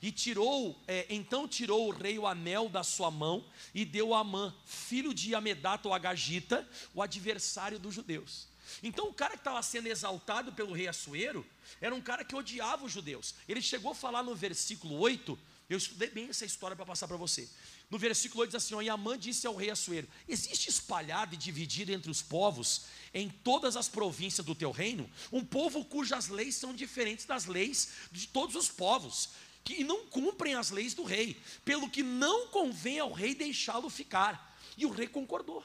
e 0.02 0.12
tirou, 0.12 0.82
é, 0.88 1.06
então 1.10 1.48
tirou 1.48 1.90
o 1.90 1.92
rei 1.92 2.18
o 2.18 2.26
anel 2.26 2.70
da 2.70 2.84
sua 2.84 3.12
mão 3.12 3.44
e 3.74 3.84
deu 3.84 4.14
a 4.14 4.20
Amã, 4.20 4.56
filho 4.66 5.14
de 5.14 5.36
Amedata 5.36 5.88
ou 5.88 5.94
Agagita, 5.94 6.68
o 6.94 7.02
adversário 7.02 7.78
dos 7.78 7.94
judeus. 7.94 8.48
Então 8.82 9.08
o 9.08 9.14
cara 9.14 9.34
que 9.34 9.40
estava 9.40 9.62
sendo 9.62 9.88
exaltado 9.88 10.54
pelo 10.54 10.74
rei 10.74 10.88
Assuero 10.88 11.46
era 11.82 11.94
um 11.94 12.02
cara 12.02 12.24
que 12.24 12.36
odiava 12.36 12.86
os 12.86 12.92
judeus. 12.92 13.34
Ele 13.48 13.62
chegou 13.62 13.92
a 13.92 13.96
falar 13.96 14.24
no 14.24 14.36
versículo 14.36 14.98
8, 15.00 15.38
eu 15.70 15.78
estudei 15.78 16.10
bem 16.10 16.30
essa 16.30 16.46
história 16.46 16.76
para 16.76 16.86
passar 16.86 17.08
para 17.08 17.16
você. 17.16 17.48
No 17.92 18.00
versículo 18.00 18.42
8 18.42 18.50
diz 18.50 18.64
assim: 18.64 18.74
ó, 18.74 18.82
E 18.82 18.90
Amã 18.90 19.18
disse 19.18 19.46
ao 19.46 19.56
rei 19.56 19.70
Assuero: 19.70 20.08
Existe 20.28 20.70
espalhado 20.70 21.36
e 21.36 21.38
dividido 21.38 21.92
entre 21.92 22.10
os 22.10 22.24
povos, 22.24 22.86
em 23.14 23.30
todas 23.30 23.76
as 23.76 23.88
províncias 23.88 24.46
do 24.46 24.56
teu 24.56 24.72
reino, 24.72 25.10
um 25.32 25.46
povo 25.46 25.86
cujas 25.86 26.28
leis 26.28 26.56
são 26.56 26.74
diferentes 26.74 27.26
das 27.26 27.46
leis 27.46 27.90
de 28.12 28.28
todos 28.28 28.56
os 28.56 28.70
povos 28.70 29.30
que 29.64 29.84
não 29.84 30.08
cumprem 30.08 30.56
as 30.56 30.72
leis 30.72 30.96
do 30.96 31.04
rei, 31.04 31.40
pelo 31.64 31.90
que 31.90 32.02
não 32.02 32.48
convém 32.48 32.98
ao 32.98 33.12
rei 33.12 33.36
deixá-lo 33.36 33.90
ficar. 33.90 34.58
E 34.76 34.86
o 34.86 34.90
rei 34.90 35.08
concordou. 35.08 35.64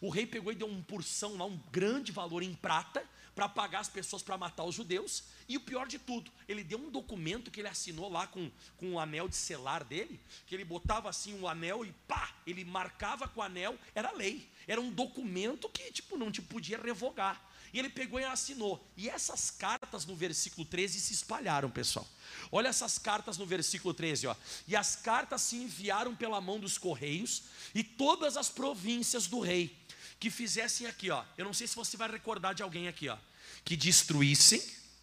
O 0.00 0.08
rei 0.08 0.26
pegou 0.26 0.50
e 0.50 0.56
deu 0.56 0.66
uma 0.66 0.82
porção 0.82 1.36
lá, 1.36 1.44
um 1.44 1.60
grande 1.70 2.10
valor 2.10 2.42
em 2.42 2.54
prata, 2.54 3.06
para 3.34 3.48
pagar 3.48 3.80
as 3.80 3.88
pessoas 3.88 4.22
para 4.22 4.36
matar 4.36 4.64
os 4.64 4.74
judeus. 4.74 5.24
E 5.48 5.56
o 5.56 5.60
pior 5.60 5.86
de 5.86 5.98
tudo, 5.98 6.30
ele 6.48 6.62
deu 6.62 6.78
um 6.78 6.90
documento 6.90 7.50
que 7.50 7.60
ele 7.60 7.68
assinou 7.68 8.10
lá 8.10 8.26
com, 8.26 8.50
com 8.76 8.94
o 8.94 9.00
anel 9.00 9.28
de 9.28 9.36
selar 9.36 9.84
dele, 9.84 10.20
que 10.46 10.54
ele 10.54 10.64
botava 10.64 11.08
assim 11.08 11.38
o 11.40 11.48
anel 11.48 11.84
e 11.84 11.92
pá, 12.06 12.34
ele 12.46 12.64
marcava 12.64 13.26
com 13.28 13.40
o 13.40 13.42
anel, 13.42 13.78
era 13.94 14.12
lei. 14.12 14.48
Era 14.66 14.80
um 14.80 14.90
documento 14.90 15.68
que 15.68 15.90
tipo 15.92 16.16
não 16.16 16.30
te 16.30 16.40
podia 16.40 16.78
revogar. 16.78 17.52
E 17.72 17.78
ele 17.78 17.88
pegou 17.88 18.20
e 18.20 18.24
assinou. 18.24 18.86
E 18.96 19.08
essas 19.08 19.50
cartas 19.50 20.04
no 20.04 20.14
versículo 20.14 20.66
13 20.66 21.00
se 21.00 21.14
espalharam, 21.14 21.70
pessoal. 21.70 22.06
Olha 22.50 22.68
essas 22.68 22.98
cartas 22.98 23.38
no 23.38 23.46
versículo 23.46 23.94
13, 23.94 24.26
ó. 24.26 24.36
E 24.68 24.76
as 24.76 24.94
cartas 24.94 25.40
se 25.40 25.56
enviaram 25.56 26.14
pela 26.14 26.40
mão 26.40 26.60
dos 26.60 26.76
correios 26.76 27.44
e 27.74 27.82
todas 27.82 28.36
as 28.36 28.50
províncias 28.50 29.26
do 29.26 29.40
rei 29.40 29.81
que 30.22 30.30
fizessem 30.30 30.86
aqui, 30.86 31.10
ó. 31.10 31.24
Eu 31.36 31.44
não 31.44 31.52
sei 31.52 31.66
se 31.66 31.74
você 31.74 31.96
vai 31.96 32.08
recordar 32.08 32.54
de 32.54 32.62
alguém 32.62 32.86
aqui, 32.86 33.08
ó, 33.08 33.18
que 33.64 33.76
destruíssem, 33.76 34.62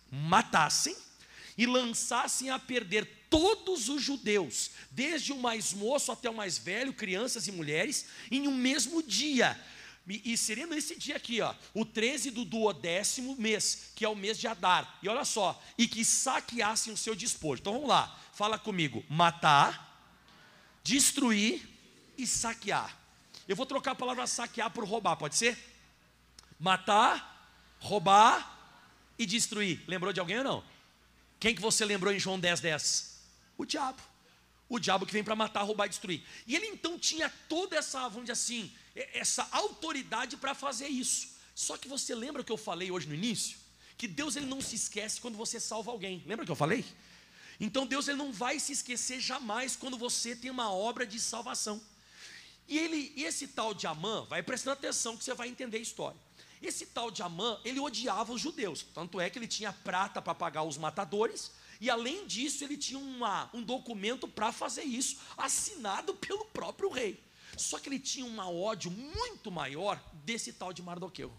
matassem 0.09 0.95
e 1.57 1.65
lançassem 1.65 2.49
a 2.49 2.57
perder 2.57 3.05
todos 3.29 3.89
os 3.89 4.01
judeus, 4.01 4.71
desde 4.89 5.33
o 5.33 5.37
mais 5.37 5.73
moço 5.73 6.09
até 6.09 6.29
o 6.29 6.33
mais 6.33 6.57
velho, 6.57 6.93
crianças 6.93 7.47
e 7.47 7.51
mulheres, 7.51 8.05
em 8.31 8.47
um 8.47 8.55
mesmo 8.55 9.03
dia, 9.03 9.61
e, 10.07 10.37
seria 10.37 10.65
nesse 10.65 10.95
dia 10.95 11.17
aqui, 11.17 11.41
ó, 11.41 11.53
o 11.73 11.83
13 11.83 12.31
do 12.31 12.45
duodécimo 12.45 13.35
mês, 13.35 13.91
que 13.95 14.05
é 14.05 14.09
o 14.09 14.15
mês 14.15 14.39
de 14.39 14.47
Adar. 14.47 14.97
E 15.03 15.09
olha 15.09 15.25
só, 15.25 15.61
e 15.77 15.85
que 15.85 16.03
saqueassem 16.05 16.93
o 16.93 16.97
seu 16.97 17.13
despojo. 17.13 17.59
Então 17.59 17.73
vamos 17.73 17.89
lá, 17.89 18.17
fala 18.33 18.57
comigo: 18.57 19.05
matar, 19.09 20.01
destruir 20.81 21.61
e 22.17 22.25
saquear. 22.25 22.97
Eu 23.49 23.55
vou 23.55 23.65
trocar 23.65 23.93
a 23.93 23.95
palavra 23.95 24.27
saquear 24.27 24.69
por 24.69 24.85
roubar, 24.85 25.15
pode 25.15 25.35
ser? 25.35 25.57
Matar, 26.59 27.51
roubar 27.79 28.77
e 29.17 29.25
destruir. 29.25 29.83
Lembrou 29.87 30.13
de 30.13 30.19
alguém 30.19 30.37
ou 30.37 30.43
não? 30.43 30.63
Quem 31.39 31.55
que 31.55 31.61
você 31.61 31.83
lembrou 31.83 32.13
em 32.13 32.19
João 32.19 32.39
10, 32.39 32.59
10? 32.59 33.19
O 33.57 33.65
diabo. 33.65 33.99
O 34.69 34.77
diabo 34.77 35.03
que 35.03 35.11
vem 35.11 35.23
para 35.23 35.35
matar, 35.35 35.63
roubar 35.63 35.87
e 35.87 35.89
destruir. 35.89 36.23
E 36.45 36.55
ele 36.55 36.67
então 36.67 36.99
tinha 36.99 37.27
toda 37.49 37.75
essa, 37.75 38.01
vamos 38.07 38.25
dizer 38.25 38.33
assim, 38.33 38.71
essa 38.95 39.47
autoridade 39.51 40.37
para 40.37 40.53
fazer 40.53 40.87
isso. 40.87 41.29
Só 41.55 41.75
que 41.75 41.87
você 41.87 42.13
lembra 42.13 42.43
que 42.43 42.51
eu 42.51 42.57
falei 42.57 42.91
hoje 42.91 43.07
no 43.07 43.15
início? 43.15 43.57
Que 43.97 44.07
Deus 44.07 44.35
ele 44.35 44.45
não 44.45 44.61
se 44.61 44.75
esquece 44.75 45.19
quando 45.19 45.39
você 45.39 45.59
salva 45.59 45.89
alguém. 45.89 46.23
Lembra 46.27 46.45
que 46.45 46.51
eu 46.51 46.55
falei? 46.55 46.85
Então 47.59 47.87
Deus 47.87 48.07
ele 48.07 48.19
não 48.19 48.31
vai 48.31 48.59
se 48.59 48.73
esquecer 48.73 49.19
jamais 49.19 49.75
quando 49.75 49.97
você 49.97 50.35
tem 50.35 50.51
uma 50.51 50.71
obra 50.71 51.03
de 51.03 51.19
salvação. 51.19 51.81
E 52.69 52.77
ele, 52.77 53.11
esse 53.17 53.47
tal 53.47 53.73
de 53.73 53.87
Amã, 53.87 54.25
vai 54.29 54.43
prestando 54.43 54.73
atenção 54.73 55.17
que 55.17 55.23
você 55.23 55.33
vai 55.33 55.49
entender 55.49 55.77
a 55.77 55.81
história. 55.81 56.19
Esse 56.61 56.85
tal 56.85 57.09
de 57.09 57.23
Amã, 57.23 57.59
ele 57.65 57.79
odiava 57.79 58.31
os 58.31 58.39
judeus, 58.39 58.85
tanto 58.93 59.19
é 59.19 59.29
que 59.29 59.39
ele 59.39 59.47
tinha 59.47 59.73
prata 59.73 60.21
para 60.21 60.35
pagar 60.35 60.63
os 60.63 60.77
matadores, 60.77 61.51
e 61.81 61.89
além 61.89 62.27
disso, 62.27 62.63
ele 62.63 62.77
tinha 62.77 62.99
uma, 62.99 63.49
um 63.53 63.63
documento 63.63 64.27
para 64.27 64.51
fazer 64.51 64.83
isso, 64.83 65.17
assinado 65.35 66.13
pelo 66.13 66.45
próprio 66.45 66.89
rei. 66.89 67.19
Só 67.57 67.79
que 67.79 67.89
ele 67.89 67.99
tinha 67.99 68.25
um 68.25 68.37
ódio 68.39 68.91
muito 68.91 69.49
maior 69.49 70.01
desse 70.25 70.53
tal 70.53 70.71
de 70.71 70.83
Mardoqueu. 70.83 71.33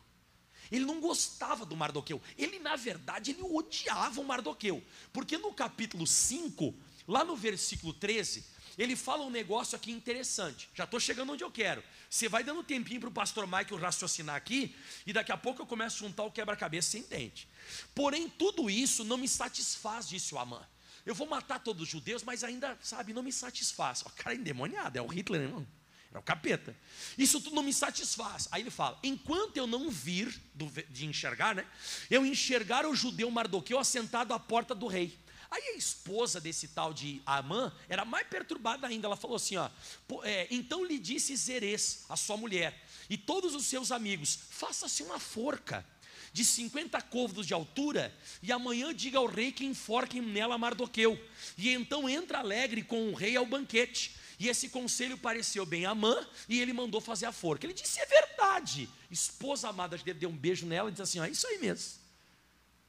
Ele 0.71 0.85
não 0.85 1.01
gostava 1.01 1.65
do 1.67 1.77
Mardoqueu. 1.77 2.21
Ele, 2.37 2.59
na 2.59 2.77
verdade, 2.77 3.33
ele 3.33 3.43
odiava 3.43 4.21
o 4.21 4.25
Mardoqueu. 4.25 4.83
Porque 5.13 5.37
no 5.37 5.53
capítulo 5.53 6.07
5, 6.07 6.75
lá 7.07 7.25
no 7.25 7.37
versículo 7.37 7.93
13, 7.93 8.45
ele 8.79 8.97
fala 8.97 9.25
um 9.25 9.31
negócio 9.31 9.77
aqui 9.77 9.91
interessante. 9.91 10.69
Já 10.75 10.85
estou 10.85 11.01
chegando 11.01 11.33
onde 11.33 11.45
eu 11.45 11.51
quero. 11.51 11.83
Você 12.09 12.29
vai 12.29 12.43
dando 12.43 12.63
tempinho 12.63 13.01
para 13.01 13.09
o 13.09 13.13
pastor 13.13 13.47
Michael 13.47 13.77
raciocinar 13.77 14.37
aqui, 14.37 14.75
e 15.07 15.13
daqui 15.13 15.33
a 15.33 15.37
pouco 15.37 15.63
eu 15.63 15.67
começo 15.67 15.97
a 15.97 16.09
juntar 16.09 16.25
o 16.25 16.31
quebra-cabeça, 16.31 16.91
você 16.91 16.99
entende. 16.99 17.49
Porém, 17.95 18.29
tudo 18.29 18.69
isso 18.71 19.05
não 19.05 19.17
me 19.17 19.29
satisfaz, 19.29 20.09
disse 20.09 20.35
o 20.35 20.39
Amã. 20.39 20.67
Eu 21.05 21.15
vou 21.15 21.27
matar 21.27 21.59
todos 21.59 21.83
os 21.83 21.89
judeus, 21.89 22.23
mas 22.23 22.45
ainda, 22.45 22.77
sabe, 22.83 23.13
não 23.13 23.23
me 23.23 23.33
satisfaz. 23.33 24.03
O 24.03 24.11
cara 24.11 24.35
é 24.35 24.39
endemoniado, 24.39 24.99
é 24.99 25.03
o 25.03 25.07
Hitler, 25.07 25.43
irmão. 25.43 25.67
É 26.13 26.19
o 26.19 26.23
capeta. 26.23 26.77
Isso 27.17 27.41
tudo 27.41 27.55
não 27.55 27.63
me 27.63 27.73
satisfaz. 27.73 28.49
Aí 28.51 28.63
ele 28.63 28.71
fala: 28.71 28.99
enquanto 29.03 29.57
eu 29.57 29.67
não 29.67 29.91
vir 29.91 30.29
de 30.89 31.07
enxergar, 31.07 31.55
né? 31.55 31.65
Eu 32.11 32.27
enxergar 32.27 32.85
o 32.85 32.95
judeu 32.95 33.31
Mardoqueu 33.31 33.79
assentado 33.79 34.35
à 34.35 34.39
porta 34.39 34.75
do 34.75 34.89
rei. 34.89 35.17
Aí 35.51 35.63
a 35.75 35.77
esposa 35.77 36.41
desse 36.41 36.69
tal 36.69 36.95
de 36.95 37.21
Amã 37.27 37.73
era 37.89 38.05
mais 38.05 38.27
perturbada 38.29 38.87
ainda. 38.87 39.09
Ela 39.09 39.17
falou 39.17 39.37
assim: 39.37 39.57
ó, 39.57 39.69
é, 40.23 40.47
então 40.51 40.85
lhe 40.85 40.99
disse 40.99 41.35
Zerez, 41.35 42.05
a 42.09 42.17
sua 42.17 42.37
mulher, 42.37 42.81
e 43.09 43.19
todos 43.19 43.55
os 43.55 43.67
seus 43.67 43.91
amigos: 43.91 44.39
faça-se 44.51 45.03
uma 45.03 45.19
forca 45.19 45.85
de 46.33 46.45
50 46.45 47.01
côvados 47.03 47.47
de 47.47 47.53
altura, 47.53 48.17
e 48.41 48.53
amanhã 48.53 48.95
diga 48.95 49.19
ao 49.19 49.27
rei 49.27 49.51
que 49.51 49.65
enforquem 49.65 50.23
nela 50.23 50.57
Mardoqueu. 50.57 51.21
E 51.59 51.71
então 51.71 52.09
entra 52.09 52.39
alegre 52.39 52.85
com 52.85 53.11
o 53.11 53.15
rei 53.15 53.37
ao 53.37 53.45
banquete. 53.45 54.17
E 54.39 54.49
esse 54.49 54.69
conselho 54.69 55.19
pareceu 55.19 55.67
bem 55.67 55.85
a 55.85 55.91
Amã, 55.91 56.27
e 56.49 56.61
ele 56.61 56.73
mandou 56.73 57.01
fazer 57.01 57.27
a 57.27 57.33
forca. 57.33 57.67
Ele 57.67 57.75
disse: 57.75 58.01
é 58.01 58.07
verdade. 58.07 58.89
Esposa 59.11 59.69
amada 59.69 59.99
deu 59.99 60.31
um 60.31 60.37
beijo 60.37 60.65
nela 60.65 60.89
e 60.89 60.93
disse 60.93 61.03
assim: 61.03 61.19
ó, 61.19 61.25
é 61.25 61.31
isso 61.31 61.47
aí 61.47 61.59
mesmo. 61.59 62.01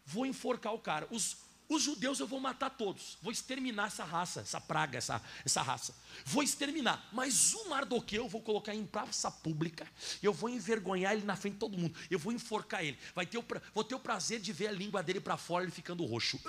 Vou 0.05 0.25
enforcar 0.25 0.73
o 0.73 0.79
cara. 0.79 1.07
Os, 1.09 1.37
os 1.73 1.83
judeus 1.83 2.19
eu 2.19 2.27
vou 2.27 2.39
matar 2.39 2.69
todos, 2.69 3.17
vou 3.21 3.31
exterminar 3.31 3.87
essa 3.87 4.03
raça, 4.03 4.41
essa 4.41 4.59
praga, 4.59 4.97
essa, 4.97 5.21
essa 5.45 5.61
raça. 5.61 5.95
Vou 6.25 6.43
exterminar, 6.43 7.07
mas 7.13 7.53
o 7.53 7.69
Mardoqueu 7.69 8.23
eu 8.23 8.29
vou 8.29 8.41
colocar 8.41 8.75
em 8.75 8.85
praça 8.85 9.31
pública, 9.31 9.87
eu 10.21 10.33
vou 10.33 10.49
envergonhar 10.49 11.13
ele 11.13 11.23
na 11.23 11.37
frente 11.37 11.53
de 11.53 11.59
todo 11.59 11.77
mundo, 11.77 11.97
eu 12.09 12.19
vou 12.19 12.33
enforcar 12.33 12.83
ele. 12.83 12.99
Vai 13.15 13.25
ter 13.25 13.37
o, 13.37 13.45
vou 13.73 13.85
ter 13.85 13.95
o 13.95 13.99
prazer 13.99 14.41
de 14.41 14.51
ver 14.51 14.67
a 14.67 14.71
língua 14.73 15.01
dele 15.01 15.21
para 15.21 15.37
fora, 15.37 15.63
ele 15.63 15.71
ficando 15.71 16.03
roxo. 16.03 16.41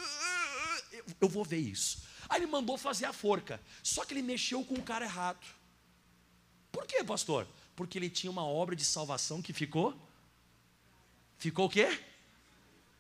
Eu 1.20 1.28
vou 1.28 1.44
ver 1.44 1.58
isso. 1.58 2.02
Aí 2.28 2.40
ele 2.40 2.50
mandou 2.50 2.76
fazer 2.76 3.04
a 3.04 3.12
forca, 3.12 3.60
só 3.80 4.04
que 4.04 4.12
ele 4.12 4.22
mexeu 4.22 4.64
com 4.64 4.74
o 4.74 4.82
cara 4.82 5.04
errado. 5.04 5.46
Por 6.72 6.84
quê, 6.84 7.04
pastor? 7.04 7.46
Porque 7.76 7.96
ele 7.96 8.10
tinha 8.10 8.30
uma 8.30 8.44
obra 8.44 8.74
de 8.74 8.84
salvação 8.84 9.40
que 9.40 9.52
ficou. 9.52 9.94
Ficou 11.38 11.66
o 11.66 11.70
quê? 11.70 11.96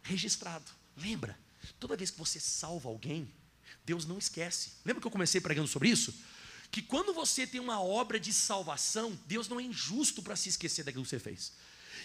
Registrado. 0.02 0.70
Lembra? 0.96 1.36
Toda 1.78 1.96
vez 1.96 2.10
que 2.10 2.18
você 2.18 2.40
salva 2.40 2.88
alguém, 2.88 3.32
Deus 3.84 4.04
não 4.04 4.18
esquece. 4.18 4.72
Lembra 4.84 5.00
que 5.00 5.06
eu 5.06 5.10
comecei 5.10 5.40
pregando 5.40 5.68
sobre 5.68 5.88
isso? 5.88 6.14
Que 6.70 6.80
quando 6.80 7.12
você 7.12 7.46
tem 7.46 7.60
uma 7.60 7.82
obra 7.82 8.18
de 8.18 8.32
salvação, 8.32 9.18
Deus 9.26 9.48
não 9.48 9.60
é 9.60 9.62
injusto 9.62 10.22
para 10.22 10.36
se 10.36 10.48
esquecer 10.48 10.84
daquilo 10.84 11.04
que 11.04 11.10
você 11.10 11.18
fez. 11.18 11.52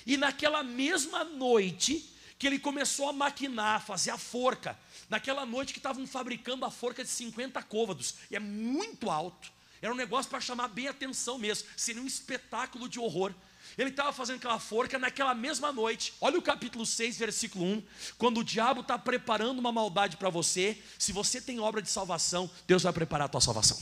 E 0.05 0.17
naquela 0.17 0.63
mesma 0.63 1.23
noite 1.23 2.13
que 2.37 2.45
ele 2.45 2.59
começou 2.59 3.09
a 3.09 3.13
maquinar, 3.13 3.83
fazer 3.83 4.11
a 4.11 4.17
forca, 4.17 4.77
naquela 5.09 5.45
noite 5.45 5.73
que 5.73 5.79
estavam 5.79 6.05
fabricando 6.05 6.65
a 6.65 6.71
forca 6.71 7.03
de 7.03 7.09
50 7.09 7.61
côvados, 7.63 8.15
e 8.29 8.35
é 8.35 8.39
muito 8.39 9.09
alto, 9.09 9.51
era 9.81 9.91
um 9.91 9.97
negócio 9.97 10.29
para 10.29 10.41
chamar 10.41 10.67
bem 10.67 10.87
atenção 10.87 11.37
mesmo, 11.37 11.67
seria 11.75 12.01
um 12.01 12.07
espetáculo 12.07 12.87
de 12.87 12.99
horror. 12.99 13.33
Ele 13.77 13.89
estava 13.89 14.11
fazendo 14.11 14.37
aquela 14.37 14.59
forca 14.59 14.97
naquela 14.97 15.35
mesma 15.35 15.71
noite. 15.71 16.13
Olha 16.19 16.39
o 16.39 16.41
capítulo 16.41 16.85
6, 16.85 17.17
versículo 17.17 17.63
1. 17.63 17.83
Quando 18.17 18.39
o 18.39 18.43
diabo 18.43 18.81
está 18.81 18.97
preparando 18.97 19.59
uma 19.59 19.71
maldade 19.71 20.17
para 20.17 20.29
você, 20.29 20.81
se 20.97 21.11
você 21.11 21.39
tem 21.39 21.59
obra 21.59 21.81
de 21.81 21.89
salvação, 21.89 22.49
Deus 22.65 22.83
vai 22.83 22.91
preparar 22.91 23.25
a 23.25 23.29
tua 23.29 23.41
salvação. 23.41 23.77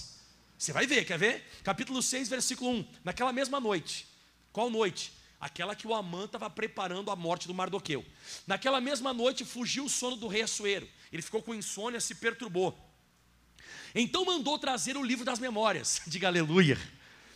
Você 0.57 0.73
vai 0.73 0.85
ver, 0.85 1.05
quer 1.05 1.17
ver? 1.17 1.49
Capítulo 1.63 2.01
6, 2.01 2.27
versículo 2.27 2.71
1. 2.71 2.87
Naquela 3.05 3.31
mesma 3.31 3.59
noite. 3.59 4.05
Qual 4.51 4.69
noite? 4.69 5.13
Aquela 5.39 5.75
que 5.75 5.87
o 5.87 5.93
Amã 5.93 6.25
estava 6.25 6.49
preparando 6.49 7.09
a 7.09 7.15
morte 7.15 7.47
do 7.47 7.53
Mardoqueu. 7.53 8.05
Naquela 8.45 8.81
mesma 8.81 9.13
noite 9.13 9.45
fugiu 9.45 9.85
o 9.85 9.89
sono 9.89 10.17
do 10.17 10.27
rei 10.27 10.41
Assuero. 10.41 10.87
Ele 11.11 11.21
ficou 11.21 11.41
com 11.41 11.55
insônia, 11.55 12.01
se 12.01 12.15
perturbou. 12.15 12.77
Então 13.93 14.25
mandou 14.25 14.59
trazer 14.59 14.97
o 14.97 15.03
livro 15.03 15.23
das 15.23 15.39
memórias. 15.39 16.01
Diga 16.07 16.27
aleluia. 16.27 16.77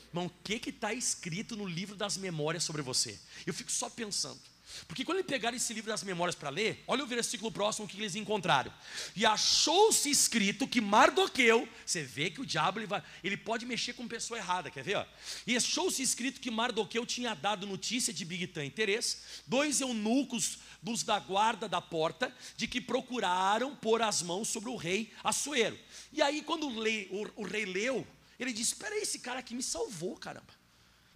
Irmão, 0.09 0.25
o 0.25 0.43
que 0.43 0.69
está 0.69 0.93
escrito 0.93 1.55
no 1.55 1.65
livro 1.65 1.95
das 1.95 2.17
memórias 2.17 2.63
sobre 2.63 2.81
você? 2.81 3.19
Eu 3.45 3.53
fico 3.53 3.71
só 3.71 3.89
pensando. 3.89 4.39
Porque 4.87 5.03
quando 5.03 5.17
eles 5.17 5.29
pegaram 5.29 5.57
esse 5.57 5.73
livro 5.73 5.89
das 5.89 6.03
memórias 6.03 6.35
para 6.35 6.49
ler, 6.49 6.83
olha 6.87 7.03
o 7.03 7.07
versículo 7.07 7.51
próximo 7.51 7.87
que 7.87 7.97
eles 7.97 8.15
encontraram. 8.15 8.71
E 9.15 9.25
achou-se 9.25 10.09
escrito 10.09 10.67
que 10.67 10.79
Mardoqueu, 10.79 11.67
você 11.85 12.03
vê 12.03 12.29
que 12.29 12.41
o 12.41 12.45
diabo 12.45 12.79
ele, 12.79 12.87
vai, 12.87 13.03
ele 13.23 13.35
pode 13.35 13.65
mexer 13.65 13.93
com 13.93 14.07
pessoa 14.07 14.37
errada, 14.37 14.69
quer 14.69 14.83
ver? 14.83 14.97
Ó? 14.97 15.05
E 15.45 15.57
achou-se 15.57 16.01
escrito 16.01 16.39
que 16.39 16.51
Mardoqueu 16.51 17.05
tinha 17.05 17.33
dado 17.33 17.65
notícia 17.65 18.13
de 18.13 18.23
Bigtã 18.23 18.63
e 18.63 18.69
Teres, 18.69 19.21
dois 19.47 19.81
eunucos 19.81 20.59
dos 20.81 21.03
da 21.03 21.19
guarda 21.19 21.67
da 21.67 21.81
porta, 21.81 22.33
de 22.55 22.67
que 22.67 22.79
procuraram 22.79 23.75
pôr 23.75 24.01
as 24.01 24.21
mãos 24.21 24.47
sobre 24.47 24.69
o 24.69 24.75
rei 24.75 25.11
Assuero. 25.23 25.77
E 26.13 26.21
aí, 26.21 26.41
quando 26.41 26.67
o, 26.67 26.79
lei, 26.79 27.07
o, 27.11 27.41
o 27.41 27.45
rei 27.45 27.65
leu 27.65 28.07
ele 28.39 28.53
disse: 28.53 28.73
Espera 28.73 28.95
aí, 28.95 29.01
esse 29.01 29.19
cara 29.19 29.39
aqui 29.39 29.53
me 29.53 29.63
salvou, 29.63 30.15
caramba. 30.15 30.53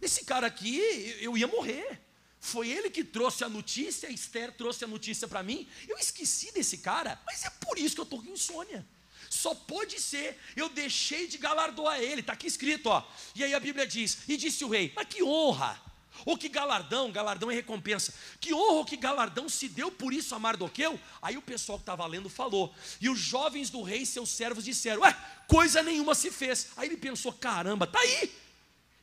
Esse 0.02 0.26
cara 0.26 0.48
aqui, 0.48 0.78
eu 1.22 1.38
ia 1.38 1.48
morrer. 1.48 2.02
Foi 2.40 2.70
ele 2.70 2.90
que 2.90 3.06
trouxe 3.06 3.46
a 3.46 3.50
notícia, 3.50 4.12
Esther 4.12 4.52
trouxe 4.52 4.84
a 4.84 4.88
notícia 4.88 5.30
para 5.30 5.42
mim. 5.42 5.66
Eu 5.88 5.98
esqueci 5.98 6.52
desse 6.52 6.80
cara, 6.80 7.18
mas 7.26 7.46
é 7.46 7.50
por 7.50 7.80
isso 7.80 7.96
que 7.96 8.02
eu 8.02 8.04
estou 8.04 8.22
com 8.22 8.30
insônia. 8.30 8.86
Só 9.30 9.56
pode 9.56 10.00
ser, 10.00 10.38
eu 10.56 10.68
deixei 10.68 11.26
de 11.26 11.38
galardoar 11.38 12.02
ele, 12.02 12.20
está 12.20 12.34
aqui 12.34 12.46
escrito, 12.46 12.88
ó. 12.88 13.08
E 13.34 13.46
aí 13.46 13.54
a 13.54 13.60
Bíblia 13.60 13.88
diz: 13.88 14.18
E 14.28 14.36
disse 14.36 14.66
o 14.66 14.68
rei, 14.68 14.92
mas 14.94 15.08
que 15.08 15.24
honra, 15.24 15.82
ou 16.26 16.38
que 16.38 16.48
galardão, 16.48 17.12
galardão 17.12 17.52
é 17.52 17.54
recompensa. 17.54 18.14
Que 18.40 18.54
honra 18.54 18.74
ou 18.74 18.86
que 18.86 18.98
galardão 18.98 19.50
se 19.50 19.68
deu 19.68 19.92
por 19.92 20.14
isso 20.14 20.34
a 20.34 20.40
Mardoqueu? 20.40 21.00
Aí 21.22 21.38
o 21.38 21.42
pessoal 21.42 21.78
que 21.78 21.84
estava 21.84 22.06
lendo 22.06 22.30
falou. 22.30 22.74
E 23.02 23.10
os 23.10 23.20
jovens 23.20 23.70
do 23.70 23.82
rei, 23.82 24.06
seus 24.06 24.30
servos, 24.30 24.64
disseram: 24.64 25.02
Ué, 25.02 25.16
coisa 25.48 25.84
nenhuma 25.84 26.16
se 26.16 26.32
fez. 26.32 26.70
Aí 26.78 26.88
ele 26.88 26.98
pensou: 26.98 27.34
caramba, 27.34 27.88
tá 27.88 28.00
aí. 28.00 28.32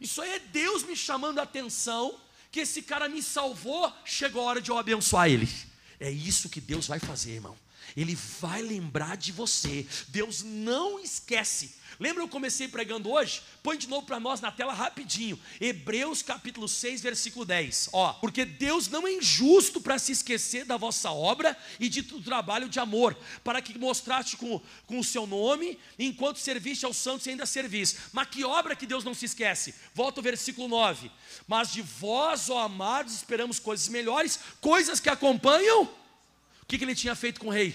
Isso 0.00 0.23
aí 0.23 0.31
é 0.31 0.38
Deus 0.38 0.83
me 0.83 0.97
chamando 0.97 1.38
a 1.38 1.43
atenção, 1.43 2.19
que 2.50 2.61
esse 2.61 2.83
cara 2.83 3.09
me 3.09 3.23
salvou, 3.23 3.93
chegou 4.05 4.43
a 4.43 4.47
hora 4.47 4.62
de 4.62 4.71
eu 4.71 4.79
abençoar 4.79 5.29
ele. 5.29 5.49
É 5.99 6.11
isso 6.11 6.49
que 6.49 6.61
Deus 6.61 6.87
vai 6.87 6.99
fazer, 6.99 7.33
irmão. 7.33 7.57
Ele 7.97 8.14
vai 8.14 8.62
lembrar 8.62 9.16
de 9.16 9.32
você. 9.32 9.87
Deus 10.09 10.42
não 10.42 11.00
esquece. 11.00 11.80
Lembra 12.00 12.23
eu 12.23 12.28
comecei 12.28 12.66
pregando 12.66 13.11
hoje? 13.11 13.42
Põe 13.62 13.76
de 13.76 13.87
novo 13.87 14.06
para 14.06 14.18
nós 14.18 14.40
na 14.40 14.50
tela 14.50 14.73
rapidinho. 14.73 15.38
Hebreus 15.61 16.23
capítulo 16.23 16.66
6, 16.66 17.02
versículo 17.02 17.44
10. 17.44 17.90
Ó, 17.92 18.14
porque 18.14 18.47
Deus 18.47 18.88
não 18.88 19.06
é 19.06 19.12
injusto 19.12 19.82
para 19.82 19.99
se 19.99 20.12
esquecer 20.12 20.64
da 20.64 20.78
vossa 20.78 21.11
obra 21.11 21.54
e 21.78 21.90
de 21.90 22.00
do 22.00 22.23
trabalho 22.23 22.70
de 22.70 22.80
amor, 22.80 23.14
para 23.44 23.61
que 23.61 23.78
mostraste 23.78 24.38
com, 24.38 24.61
com 24.87 24.99
o 24.99 25.04
seu 25.04 25.26
nome, 25.26 25.78
enquanto 25.99 26.38
serviste 26.38 26.87
aos 26.87 26.97
santos 26.97 27.26
e 27.26 27.30
ainda 27.30 27.44
servis. 27.44 27.97
Mas 28.12 28.28
que 28.28 28.44
obra 28.44 28.75
que 28.75 28.87
Deus 28.87 29.04
não 29.04 29.12
se 29.12 29.26
esquece? 29.26 29.75
Volta 29.94 30.20
o 30.20 30.23
versículo 30.23 30.68
9. 30.68 31.11
Mas 31.47 31.70
de 31.70 31.82
vós, 31.82 32.49
ó 32.49 32.61
amados, 32.61 33.14
esperamos 33.14 33.59
coisas 33.59 33.88
melhores, 33.88 34.40
coisas 34.61 35.00
que 35.00 35.11
acompanham. 35.11 36.00
Que, 36.71 36.79
que 36.79 36.85
ele 36.85 36.95
tinha 36.95 37.17
feito 37.17 37.41
com 37.41 37.49
o 37.49 37.50
rei? 37.50 37.75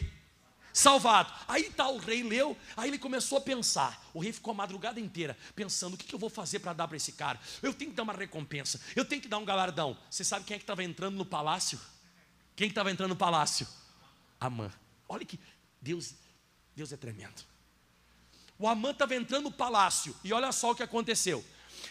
salvado. 0.72 1.34
Aí 1.48 1.70
tá, 1.70 1.88
o 1.88 1.98
rei 1.98 2.22
leu, 2.22 2.56
aí 2.76 2.90
ele 2.90 3.00
começou 3.00 3.38
a 3.38 3.42
pensar. 3.42 4.10
O 4.14 4.20
rei 4.20 4.34
ficou 4.34 4.52
a 4.52 4.54
madrugada 4.54 5.00
inteira 5.00 5.38
pensando: 5.54 5.94
o 5.94 5.98
que, 5.98 6.06
que 6.06 6.16
eu 6.16 6.20
vou 6.20 6.30
fazer 6.30 6.60
para 6.60 6.74
dar 6.74 6.88
para 6.88 6.98
esse 6.98 7.14
cara? 7.14 7.40
Eu 7.62 7.74
tenho 7.74 7.92
que 7.92 7.98
dar 7.98 8.04
uma 8.04 8.14
recompensa, 8.14 8.80
eu 8.96 9.06
tenho 9.06 9.22
que 9.22 9.28
dar 9.28 9.38
um 9.38 9.46
galardão. 9.46 9.98
Você 10.10 10.24
sabe 10.24 10.46
quem 10.46 10.56
é 10.56 10.58
que 10.58 10.64
estava 10.64 10.84
entrando 10.84 11.16
no 11.16 11.26
palácio? 11.26 11.80
Quem 12.56 12.68
estava 12.68 12.92
entrando 12.92 13.10
no 13.10 13.16
palácio? 13.16 13.68
Amã. 14.40 14.72
Olha 15.08 15.26
que 15.26 15.40
Deus, 15.82 16.14
Deus 16.76 16.92
é 16.92 16.98
tremendo. 16.98 17.44
O 18.58 18.68
Amã 18.68 18.92
estava 18.92 19.14
entrando 19.14 19.44
no 19.44 19.52
palácio, 19.52 20.16
e 20.24 20.32
olha 20.32 20.52
só 20.52 20.72
o 20.72 20.76
que 20.76 20.84
aconteceu. 20.84 21.44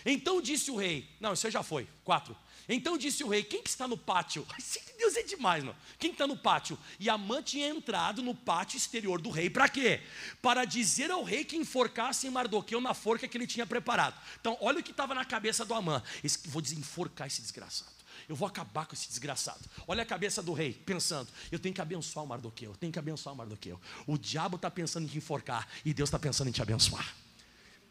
Então 0.04 0.40
disse 0.42 0.70
o 0.70 0.76
rei: 0.76 1.08
Não, 1.20 1.32
isso 1.32 1.50
já 1.50 1.62
foi. 1.62 1.88
Quatro. 2.04 2.36
Então 2.68 2.96
disse 2.96 3.22
o 3.22 3.28
rei: 3.28 3.42
Quem 3.42 3.62
que 3.62 3.68
está 3.68 3.86
no 3.86 3.96
pátio? 3.96 4.46
Deus 4.98 5.16
é 5.16 5.22
demais, 5.22 5.62
não. 5.62 5.74
Quem 5.98 6.12
está 6.12 6.26
no 6.26 6.36
pátio? 6.36 6.78
E 6.98 7.10
Amã 7.10 7.42
tinha 7.42 7.68
entrado 7.68 8.22
no 8.22 8.34
pátio 8.34 8.76
exterior 8.76 9.20
do 9.20 9.30
rei. 9.30 9.50
Para 9.50 9.68
quê? 9.68 10.00
Para 10.40 10.64
dizer 10.64 11.10
ao 11.10 11.22
rei 11.22 11.44
que 11.44 11.56
enforcasse 11.56 12.28
Mardoqueu 12.30 12.80
na 12.80 12.94
forca 12.94 13.28
que 13.28 13.36
ele 13.36 13.46
tinha 13.46 13.66
preparado. 13.66 14.18
Então, 14.40 14.56
olha 14.60 14.80
o 14.80 14.82
que 14.82 14.92
estava 14.92 15.14
na 15.14 15.24
cabeça 15.24 15.64
do 15.64 15.74
Amã. 15.74 16.02
Vou 16.46 16.62
desenforcar 16.62 17.26
esse 17.26 17.42
desgraçado. 17.42 17.92
Eu 18.28 18.34
vou 18.34 18.48
acabar 18.48 18.86
com 18.86 18.94
esse 18.94 19.08
desgraçado. 19.08 19.60
Olha 19.86 20.02
a 20.02 20.06
cabeça 20.06 20.42
do 20.42 20.52
rei, 20.52 20.72
pensando: 20.72 21.28
eu 21.52 21.58
tenho 21.58 21.74
que 21.74 21.80
abençoar 21.80 22.24
o 22.24 22.28
Mardoqueu, 22.28 22.70
eu 22.70 22.76
tenho 22.76 22.92
que 22.92 22.98
abençoar 22.98 23.34
o 23.34 23.36
Mardoqueu. 23.36 23.80
O 24.06 24.16
diabo 24.16 24.56
está 24.56 24.70
pensando 24.70 25.04
em 25.04 25.08
te 25.08 25.18
enforcar 25.18 25.68
e 25.84 25.92
Deus 25.92 26.08
está 26.08 26.18
pensando 26.18 26.48
em 26.48 26.52
te 26.52 26.62
abençoar. 26.62 27.14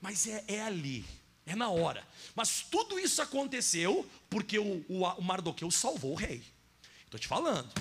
Mas 0.01 0.27
é, 0.27 0.43
é 0.47 0.61
ali, 0.63 1.05
é 1.45 1.55
na 1.55 1.69
hora. 1.69 2.05
Mas 2.35 2.61
tudo 2.69 2.99
isso 2.99 3.21
aconteceu 3.21 4.09
porque 4.29 4.57
o, 4.57 4.85
o, 4.87 5.03
o 5.03 5.21
Mardoqueu 5.21 5.69
salvou 5.69 6.11
o 6.13 6.15
rei. 6.15 6.43
Estou 7.05 7.19
te 7.19 7.27
falando. 7.27 7.71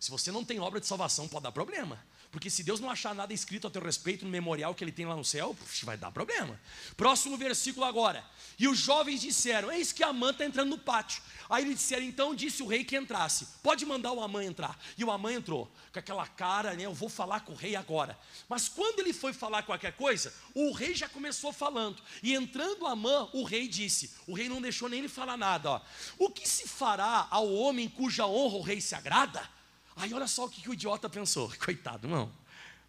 Se 0.00 0.10
você 0.10 0.30
não 0.30 0.44
tem 0.44 0.60
obra 0.60 0.80
de 0.80 0.86
salvação, 0.86 1.28
pode 1.28 1.44
dar 1.44 1.52
problema. 1.52 2.04
Porque 2.34 2.50
se 2.50 2.64
Deus 2.64 2.80
não 2.80 2.90
achar 2.90 3.14
nada 3.14 3.32
escrito 3.32 3.68
a 3.68 3.70
teu 3.70 3.80
respeito 3.80 4.24
no 4.24 4.30
memorial 4.32 4.74
que 4.74 4.82
ele 4.82 4.90
tem 4.90 5.06
lá 5.06 5.14
no 5.14 5.24
céu, 5.24 5.56
vai 5.84 5.96
dar 5.96 6.10
problema. 6.10 6.60
Próximo 6.96 7.36
versículo 7.36 7.86
agora. 7.86 8.24
E 8.58 8.66
os 8.66 8.76
jovens 8.76 9.20
disseram: 9.20 9.70
Eis 9.70 9.92
que 9.92 10.02
Amã 10.02 10.32
está 10.32 10.44
entrando 10.44 10.70
no 10.70 10.78
pátio. 10.78 11.22
Aí 11.48 11.62
eles 11.62 11.76
disseram: 11.76 12.02
Então 12.02 12.34
disse 12.34 12.60
o 12.60 12.66
rei 12.66 12.82
que 12.82 12.96
entrasse. 12.96 13.46
Pode 13.62 13.86
mandar 13.86 14.10
o 14.10 14.20
Amã 14.20 14.42
entrar. 14.42 14.76
E 14.98 15.04
o 15.04 15.12
Amã 15.12 15.32
entrou, 15.32 15.72
com 15.92 15.98
aquela 16.00 16.26
cara, 16.26 16.74
né? 16.74 16.86
Eu 16.86 16.92
vou 16.92 17.08
falar 17.08 17.42
com 17.42 17.52
o 17.52 17.56
rei 17.56 17.76
agora. 17.76 18.18
Mas 18.48 18.68
quando 18.68 18.98
ele 18.98 19.12
foi 19.12 19.32
falar 19.32 19.62
qualquer 19.62 19.92
coisa, 19.92 20.34
o 20.56 20.72
rei 20.72 20.92
já 20.92 21.08
começou 21.08 21.52
falando. 21.52 22.02
E 22.20 22.34
entrando 22.34 22.84
Amã, 22.84 23.28
o 23.32 23.44
rei 23.44 23.68
disse: 23.68 24.10
O 24.26 24.34
rei 24.34 24.48
não 24.48 24.60
deixou 24.60 24.88
nem 24.88 24.98
ele 24.98 25.08
falar 25.08 25.36
nada. 25.36 25.70
Ó. 25.70 25.80
O 26.18 26.30
que 26.30 26.48
se 26.48 26.66
fará 26.66 27.28
ao 27.30 27.48
homem 27.54 27.88
cuja 27.88 28.26
honra 28.26 28.56
o 28.56 28.62
rei 28.62 28.80
se 28.80 28.96
agrada? 28.96 29.48
Aí 29.96 30.12
olha 30.12 30.26
só 30.26 30.46
o 30.46 30.50
que, 30.50 30.60
que 30.60 30.68
o 30.68 30.74
idiota 30.74 31.08
pensou. 31.08 31.52
Coitado, 31.58 32.06
irmão. 32.06 32.32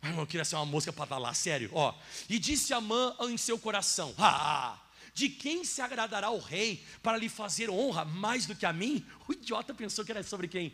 Mas 0.01 0.11
irmão, 0.11 0.23
eu 0.23 0.27
queria 0.27 0.45
ser 0.45 0.55
uma 0.55 0.65
mosca 0.65 0.91
para 0.91 1.03
estar 1.03 1.17
lá, 1.17 1.33
sério. 1.33 1.69
Ó. 1.73 1.93
E 2.29 2.39
disse 2.39 2.73
Amã 2.73 3.15
em 3.21 3.37
seu 3.37 3.57
coração: 3.57 4.13
De 5.13 5.29
quem 5.29 5.63
se 5.63 5.81
agradará 5.81 6.29
o 6.29 6.39
rei 6.39 6.85
para 7.01 7.17
lhe 7.17 7.29
fazer 7.29 7.69
honra 7.69 8.05
mais 8.05 8.45
do 8.45 8.55
que 8.55 8.65
a 8.65 8.73
mim? 8.73 9.05
O 9.27 9.33
idiota 9.33 9.73
pensou 9.73 10.03
que 10.05 10.11
era 10.11 10.23
sobre 10.23 10.47
quem? 10.47 10.73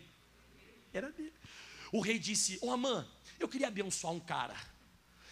Era 0.94 1.12
dele. 1.12 1.34
O 1.92 2.02
rei 2.02 2.18
disse: 2.18 2.58
Ô 2.62 2.68
oh, 2.68 2.72
Amã, 2.72 3.08
eu 3.40 3.48
queria 3.48 3.68
abençoar 3.68 4.14
um 4.14 4.20
cara. 4.20 4.56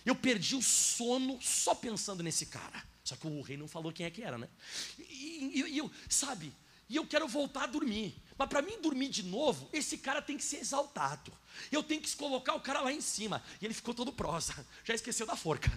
Eu 0.05 0.15
perdi 0.15 0.55
o 0.55 0.61
sono 0.61 1.39
só 1.41 1.75
pensando 1.75 2.23
nesse 2.23 2.45
cara. 2.45 2.83
Só 3.03 3.15
que 3.15 3.27
o 3.27 3.41
rei 3.41 3.57
não 3.57 3.67
falou 3.67 3.91
quem 3.91 4.05
é 4.05 4.09
que 4.09 4.21
era, 4.21 4.37
né? 4.37 4.47
E, 4.97 5.63
e 5.67 5.77
eu, 5.77 5.91
sabe, 6.07 6.53
e 6.89 6.95
eu 6.95 7.05
quero 7.05 7.27
voltar 7.27 7.63
a 7.63 7.67
dormir. 7.67 8.15
Mas 8.37 8.49
para 8.49 8.61
mim 8.61 8.81
dormir 8.81 9.09
de 9.09 9.21
novo, 9.21 9.69
esse 9.71 9.97
cara 9.97 10.21
tem 10.21 10.37
que 10.37 10.43
ser 10.43 10.57
exaltado. 10.57 11.31
Eu 11.71 11.83
tenho 11.83 12.01
que 12.01 12.15
colocar 12.15 12.55
o 12.55 12.59
cara 12.59 12.81
lá 12.81 12.91
em 12.91 13.01
cima. 13.01 13.43
E 13.61 13.65
ele 13.65 13.73
ficou 13.73 13.93
todo 13.93 14.11
prosa. 14.11 14.65
Já 14.83 14.95
esqueceu 14.95 15.27
da 15.27 15.35
forca. 15.35 15.71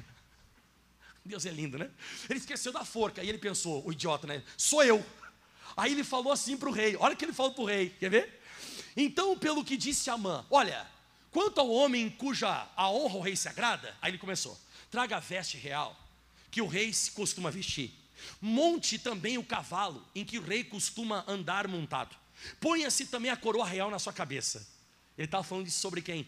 Deus 1.25 1.45
é 1.45 1.51
lindo, 1.51 1.79
né? 1.79 1.91
Ele 2.31 2.39
esqueceu 2.39 2.73
da 2.73 2.85
forca. 2.85 3.23
E 3.23 3.29
ele 3.29 3.39
pensou, 3.39 3.87
o 3.87 3.93
idiota, 3.93 4.27
né? 4.27 4.43
Sou 4.57 4.83
eu. 4.83 5.05
Aí 5.77 5.93
ele 5.93 6.05
falou 6.05 6.33
assim 6.33 6.57
para 6.57 6.69
o 6.69 6.73
rei. 6.73 6.97
Olha 6.99 7.15
o 7.15 7.17
que 7.17 7.25
ele 7.25 7.33
falou 7.33 7.53
para 7.53 7.63
o 7.63 7.67
rei. 7.67 7.91
Quer 7.91 8.11
ver? 8.11 8.43
Então, 8.97 9.37
pelo 9.37 9.65
que 9.65 9.77
disse 9.77 10.09
Amã, 10.09 10.47
olha, 10.51 10.87
quanto 11.31 11.61
ao 11.61 11.71
homem 11.71 12.11
cuja 12.11 12.69
a 12.77 12.91
honra 12.91 13.17
o 13.17 13.21
rei 13.21 13.37
se 13.37 13.49
agrada, 13.49 13.97
aí 14.01 14.11
ele 14.11 14.19
começou: 14.19 14.59
traga 14.91 15.17
a 15.17 15.21
veste 15.21 15.57
real 15.57 15.99
que 16.51 16.61
o 16.61 16.67
rei 16.67 16.93
se 16.93 17.11
costuma 17.13 17.51
vestir. 17.51 18.02
Monte 18.41 18.99
também 18.99 19.39
o 19.39 19.45
cavalo 19.45 20.07
em 20.15 20.25
que 20.25 20.39
o 20.39 20.43
rei 20.43 20.65
costuma 20.65 21.25
andar 21.27 21.69
montado. 21.69 22.17
Ponha-se 22.61 23.07
também 23.07 23.31
a 23.31 23.37
coroa 23.37 23.67
real 23.67 23.91
na 23.91 23.99
sua 23.99 24.13
cabeça. 24.13 24.67
Ele 25.17 25.27
estava 25.27 25.45
falando 25.45 25.67
isso 25.67 25.81
sobre 25.81 26.03
quem? 26.03 26.27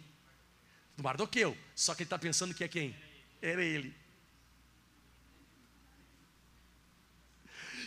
Do 0.97 1.03
Mardoqueu. 1.03 1.57
Só 1.75 1.95
que 1.95 2.03
ele 2.03 2.07
está 2.07 2.19
pensando 2.19 2.55
que 2.55 2.65
é 2.65 2.69
quem? 2.69 2.95
Era 3.41 3.63
ele. 3.63 3.95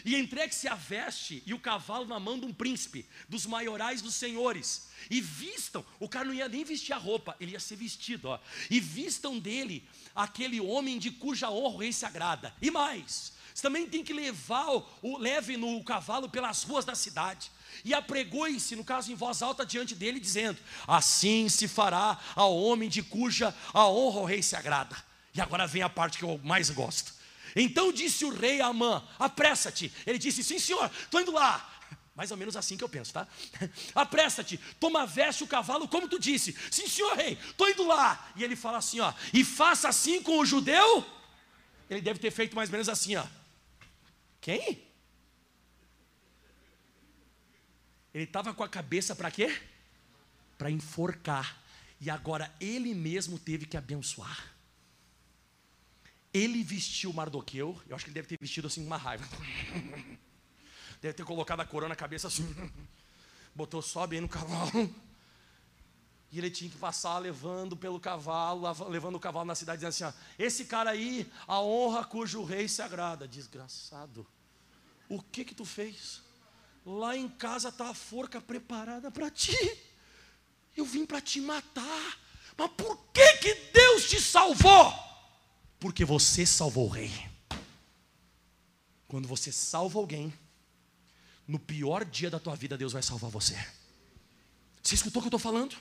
E 0.08 0.16
entregue-se 0.16 0.70
a 0.70 0.76
veste 0.76 1.44
e 1.46 1.54
o 1.54 1.60
cavalo 1.60 2.06
na 2.06 2.18
mão 2.18 2.40
de 2.40 2.46
um 2.46 2.54
príncipe, 2.54 3.06
dos 3.28 3.46
maiorais 3.46 4.02
dos 4.02 4.16
senhores. 4.16 4.88
E 5.10 5.20
vistam, 5.20 5.86
o 6.00 6.08
cara 6.08 6.24
não 6.24 6.34
ia 6.34 6.48
nem 6.48 6.64
vestir 6.64 6.94
a 6.94 6.98
roupa, 6.98 7.36
ele 7.42 7.52
ia 7.52 7.60
ser 7.60 7.76
vestido, 7.76 8.30
ó. 8.30 8.40
E 8.70 8.80
vistam 8.80 9.38
dele 9.38 9.86
aquele 10.16 10.62
homem 10.62 10.98
de 10.98 11.12
cuja 11.12 11.50
honra 11.50 11.80
rei 11.80 11.92
se 11.92 12.06
agrada. 12.06 12.56
E 12.62 12.72
mais, 12.72 13.34
você 13.58 13.64
também 13.64 13.88
tem 13.88 14.04
que 14.04 14.14
levar 14.14 14.68
o, 15.02 15.18
leve 15.18 15.58
no 15.58 15.84
cavalo 15.84 16.30
pelas 16.30 16.62
ruas 16.62 16.86
da 16.86 16.94
cidade 16.94 17.50
e 17.84 17.92
apregoe-se, 17.92 18.76
no 18.76 18.84
caso 18.84 19.12
em 19.12 19.16
voz 19.16 19.42
alta, 19.42 19.66
diante 19.66 19.96
dele, 19.96 20.20
dizendo: 20.20 20.60
Assim 20.88 21.50
se 21.50 21.68
fará 21.68 22.20
ao 22.36 22.56
homem 22.56 22.88
de 22.88 23.02
cuja 23.02 23.52
a 23.74 23.88
honra 23.88 24.20
ao 24.20 24.26
rei 24.26 24.44
se 24.44 24.56
agrada. 24.56 24.96
E 25.34 25.42
agora 25.42 25.66
vem 25.66 25.82
a 25.82 25.90
parte 25.90 26.20
que 26.20 26.24
eu 26.24 26.40
mais 26.44 26.70
gosto. 26.70 27.12
Então 27.56 27.92
disse 27.92 28.24
o 28.26 28.30
rei 28.30 28.62
a 28.62 28.68
Amã: 28.68 29.04
Apressa-te. 29.18 29.92
Ele 30.06 30.20
disse: 30.20 30.44
Sim, 30.44 30.60
senhor, 30.60 30.92
estou 31.02 31.20
indo 31.20 31.32
lá. 31.32 31.68
Mais 32.14 32.30
ou 32.30 32.38
menos 32.38 32.56
assim 32.56 32.78
que 32.78 32.84
eu 32.84 32.90
penso, 32.90 33.12
tá? 33.12 33.28
Apressa-te, 33.96 34.60
toma 34.80 35.08
veste 35.08 35.44
o 35.44 35.48
cavalo, 35.48 35.88
como 35.88 36.08
tu 36.08 36.20
disse. 36.20 36.56
Sim, 36.70 36.88
senhor 36.88 37.16
rei, 37.16 37.36
estou 37.50 37.68
indo 37.68 37.88
lá. 37.88 38.24
E 38.36 38.44
ele 38.44 38.56
fala 38.56 38.78
assim: 38.78 39.00
ó, 39.00 39.12
e 39.34 39.44
faça 39.44 39.90
assim 39.90 40.22
com 40.22 40.38
o 40.38 40.46
judeu. 40.46 41.04
Ele 41.90 42.02
deve 42.02 42.20
ter 42.20 42.30
feito 42.30 42.56
mais 42.56 42.70
ou 42.70 42.74
menos 42.74 42.88
assim, 42.88 43.16
ó. 43.16 43.26
Quem? 44.42 44.88
Ele 48.14 48.24
estava 48.24 48.54
com 48.54 48.64
a 48.64 48.70
cabeça 48.70 49.16
para 49.16 49.30
quê? 49.30 49.62
Para 50.58 50.72
enforcar. 50.72 51.62
E 52.00 52.10
agora 52.10 52.54
ele 52.60 52.94
mesmo 52.94 53.38
teve 53.38 53.66
que 53.66 53.78
abençoar. 53.78 54.56
Ele 56.34 56.64
vestiu 56.64 57.12
Mardoqueu, 57.14 57.80
eu 57.88 57.96
acho 57.96 58.06
que 58.06 58.10
ele 58.10 58.16
deve 58.16 58.28
ter 58.28 58.38
vestido 58.40 58.68
assim 58.68 58.86
uma 58.86 58.98
raiva. 58.98 59.28
Deve 61.00 61.14
ter 61.14 61.24
colocado 61.24 61.60
a 61.60 61.66
coroa 61.66 61.88
na 61.88 61.96
cabeça 61.96 62.28
assim. 62.28 62.44
Botou 63.54 63.84
só 63.84 64.08
bem 64.08 64.20
no 64.20 64.28
cavalo. 64.28 64.94
E 66.32 66.38
ele 66.38 66.52
tinha 66.52 66.70
que 66.70 66.78
passar 66.78 67.18
levando 67.20 67.78
pelo 67.78 68.00
cavalo, 68.00 68.64
levando 68.90 69.16
o 69.16 69.20
cavalo 69.20 69.46
na 69.46 69.56
cidade, 69.56 69.86
dizendo 69.86 69.90
assim: 69.90 70.04
ó, 70.04 70.12
Esse 70.38 70.66
cara 70.66 70.92
aí, 70.92 71.32
a 71.48 71.62
honra 71.62 72.04
cujo 72.04 72.44
rei 72.44 72.68
se 72.68 72.82
agrada. 72.82 73.28
Desgraçado. 73.28 74.28
O 75.08 75.22
que 75.22 75.46
que 75.46 75.56
tu 75.56 75.64
fez? 75.64 76.22
Lá 76.86 77.16
em 77.16 77.30
casa 77.30 77.70
está 77.70 77.90
a 77.90 77.94
forca 77.94 78.42
preparada 78.42 79.10
para 79.10 79.30
ti. 79.30 79.58
Eu 80.76 80.86
vim 80.86 81.06
para 81.06 81.22
te 81.22 81.40
matar. 81.40 82.20
Mas 82.58 82.72
por 82.72 82.98
que 83.14 83.38
que 83.38 83.56
Deus 83.72 84.10
te 84.10 84.22
salvou? 84.22 84.94
Porque 85.80 86.04
você 86.04 86.46
salvou 86.46 86.88
o 86.88 86.90
rei. 86.90 87.12
Quando 89.08 89.28
você 89.28 89.52
salva 89.52 90.00
alguém, 90.00 90.34
no 91.48 91.58
pior 91.58 92.04
dia 92.04 92.30
da 92.30 92.40
tua 92.40 92.56
vida, 92.56 92.78
Deus 92.78 92.94
vai 92.94 93.02
salvar 93.02 93.30
você. 93.30 93.56
Você 94.84 94.96
escutou 94.96 95.22
o 95.22 95.24
que 95.24 95.28
eu 95.28 95.38
estou 95.38 95.40
falando? 95.40 95.78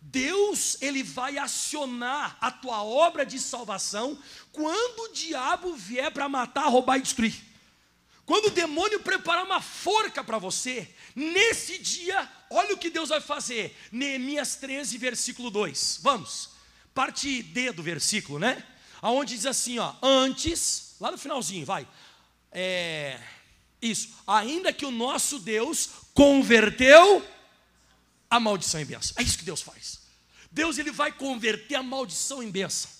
Deus, 0.00 0.76
ele 0.80 1.02
vai 1.02 1.38
acionar 1.38 2.36
a 2.40 2.50
tua 2.50 2.82
obra 2.82 3.26
de 3.26 3.38
salvação 3.38 4.18
quando 4.52 5.04
o 5.04 5.12
diabo 5.12 5.74
vier 5.74 6.10
para 6.10 6.28
matar, 6.28 6.68
roubar 6.68 6.98
e 6.98 7.02
destruir. 7.02 7.48
Quando 8.24 8.46
o 8.46 8.50
demônio 8.50 9.00
preparar 9.00 9.44
uma 9.44 9.60
forca 9.60 10.22
para 10.22 10.36
você, 10.36 10.86
nesse 11.16 11.78
dia, 11.78 12.30
olha 12.50 12.74
o 12.74 12.78
que 12.78 12.90
Deus 12.90 13.08
vai 13.08 13.20
fazer. 13.20 13.74
Neemias 13.90 14.56
13, 14.56 14.98
versículo 14.98 15.50
2. 15.50 16.00
Vamos. 16.02 16.50
Parte 16.94 17.42
D 17.42 17.72
do 17.72 17.82
versículo, 17.82 18.38
né? 18.38 18.62
Aonde 19.00 19.34
diz 19.34 19.46
assim, 19.46 19.78
ó, 19.78 19.94
antes, 20.02 20.96
lá 21.00 21.10
no 21.10 21.16
finalzinho, 21.16 21.64
vai. 21.64 21.88
É, 22.52 23.18
isso. 23.80 24.10
Ainda 24.26 24.72
que 24.72 24.84
o 24.84 24.90
nosso 24.90 25.38
Deus 25.38 25.88
converteu 26.12 27.26
a 28.30 28.38
maldição 28.38 28.80
em 28.80 28.84
bênção. 28.84 29.14
É 29.18 29.22
isso 29.22 29.38
que 29.38 29.44
Deus 29.44 29.62
faz. 29.62 30.00
Deus 30.50 30.78
ele 30.78 30.90
vai 30.90 31.12
converter 31.12 31.74
a 31.74 31.82
maldição 31.82 32.42
em 32.42 32.50
bênção. 32.50 32.90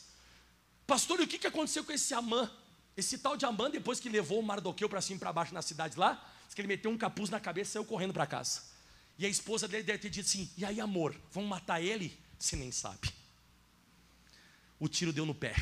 Pastor, 0.87 1.21
e 1.21 1.25
o 1.25 1.29
que 1.29 1.47
aconteceu 1.47 1.85
com 1.85 1.93
esse 1.93 2.15
Amã? 2.15 2.51
Esse 2.97 3.19
tal 3.19 3.37
de 3.37 3.45
Amã, 3.45 3.71
depois 3.71 4.01
que 4.01 4.09
levou 4.09 4.41
o 4.41 4.43
Mardoqueu 4.43 4.89
para 4.89 5.01
cima 5.01 5.17
e 5.17 5.21
para 5.21 5.33
baixo 5.33 5.55
na 5.55 5.63
cidade 5.63 5.99
lá, 5.99 6.35
que 6.59 6.61
ele 6.61 6.67
meteu 6.67 6.91
um 6.91 6.99
capuz 6.99 7.31
na 7.31 7.39
cabeça 7.39 7.71
e 7.71 7.73
saiu 7.75 7.85
correndo 7.85 8.13
para 8.13 8.27
casa. 8.27 8.63
E 9.17 9.25
a 9.25 9.29
esposa 9.29 9.69
dele 9.69 9.85
deve 9.85 9.99
ter 9.99 10.11
dito 10.11 10.27
assim: 10.27 10.51
E 10.57 10.65
aí, 10.65 10.81
amor, 10.81 11.15
vamos 11.31 11.49
matar 11.49 11.81
ele? 11.81 12.19
Você 12.37 12.57
nem 12.57 12.73
sabe. 12.73 13.13
O 14.81 14.89
tiro 14.89 15.13
deu 15.13 15.25
no 15.25 15.35
pé, 15.35 15.55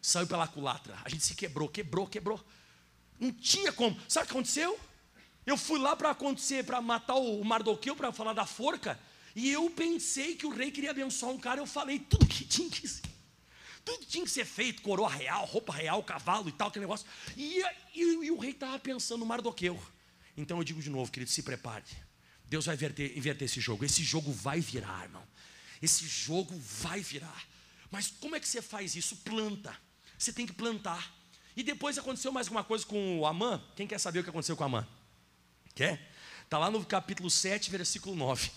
saiu 0.00 0.26
pela 0.26 0.48
culatra. 0.48 0.98
A 1.04 1.10
gente 1.10 1.22
se 1.22 1.34
quebrou, 1.34 1.68
quebrou, 1.68 2.06
quebrou. 2.06 2.42
Não 3.20 3.30
tinha 3.32 3.70
como. 3.70 4.00
Sabe 4.08 4.24
o 4.24 4.26
que 4.28 4.32
aconteceu? 4.32 4.80
Eu 5.48 5.56
fui 5.56 5.78
lá 5.78 5.96
para 5.96 6.10
acontecer, 6.10 6.64
para 6.64 6.80
matar 6.80 7.14
o 7.16 7.42
Mardoqueu, 7.42 7.96
para 7.96 8.12
falar 8.12 8.34
da 8.34 8.46
forca. 8.46 9.00
E 9.34 9.50
eu 9.50 9.70
pensei 9.70 10.34
que 10.34 10.46
o 10.46 10.50
rei 10.50 10.70
queria 10.70 10.90
abençoar 10.90 11.32
um 11.32 11.38
cara. 11.38 11.60
Eu 11.60 11.66
falei 11.66 11.98
tudo 11.98 12.26
que 12.26 12.44
tinha 12.44 12.68
que 12.68 12.86
ser 12.86 13.08
tudo 13.88 14.04
tinha 14.04 14.22
que 14.22 14.30
ser 14.30 14.44
feito, 14.44 14.82
coroa 14.82 15.08
real, 15.08 15.46
roupa 15.46 15.72
real, 15.72 16.02
cavalo 16.02 16.50
e 16.50 16.52
tal, 16.52 16.68
aquele 16.68 16.84
negócio. 16.84 17.06
E, 17.34 17.62
e, 17.94 18.26
e 18.26 18.30
o 18.30 18.38
rei 18.38 18.50
estava 18.50 18.78
pensando 18.78 19.20
no 19.20 19.26
Mardoqueu. 19.26 19.80
Então 20.36 20.58
eu 20.58 20.64
digo 20.64 20.82
de 20.82 20.90
novo, 20.90 21.10
querido, 21.10 21.30
se 21.30 21.42
prepare. 21.42 21.84
Deus 22.44 22.66
vai 22.66 22.74
inverter, 22.74 23.16
inverter 23.16 23.46
esse 23.46 23.60
jogo. 23.62 23.86
Esse 23.86 24.02
jogo 24.02 24.30
vai 24.30 24.60
virar, 24.60 25.04
irmão. 25.04 25.26
Esse 25.80 26.06
jogo 26.06 26.54
vai 26.58 27.00
virar. 27.00 27.44
Mas 27.90 28.08
como 28.08 28.36
é 28.36 28.40
que 28.40 28.46
você 28.46 28.60
faz 28.60 28.94
isso? 28.94 29.16
Planta. 29.16 29.74
Você 30.18 30.34
tem 30.34 30.46
que 30.46 30.52
plantar. 30.52 31.14
E 31.56 31.62
depois 31.62 31.96
aconteceu 31.96 32.30
mais 32.30 32.46
alguma 32.48 32.64
coisa 32.64 32.84
com 32.84 33.20
o 33.20 33.26
Amã. 33.26 33.62
Quem 33.74 33.86
quer 33.86 33.98
saber 33.98 34.18
o 34.18 34.22
que 34.24 34.30
aconteceu 34.30 34.54
com 34.54 34.64
o 34.64 34.66
Amã? 34.66 34.86
Quer? 35.78 36.10
Está 36.42 36.58
lá 36.58 36.72
no 36.72 36.84
capítulo 36.84 37.30
7, 37.30 37.70
versículo 37.70 38.16
9. 38.16 38.48
O 38.48 38.52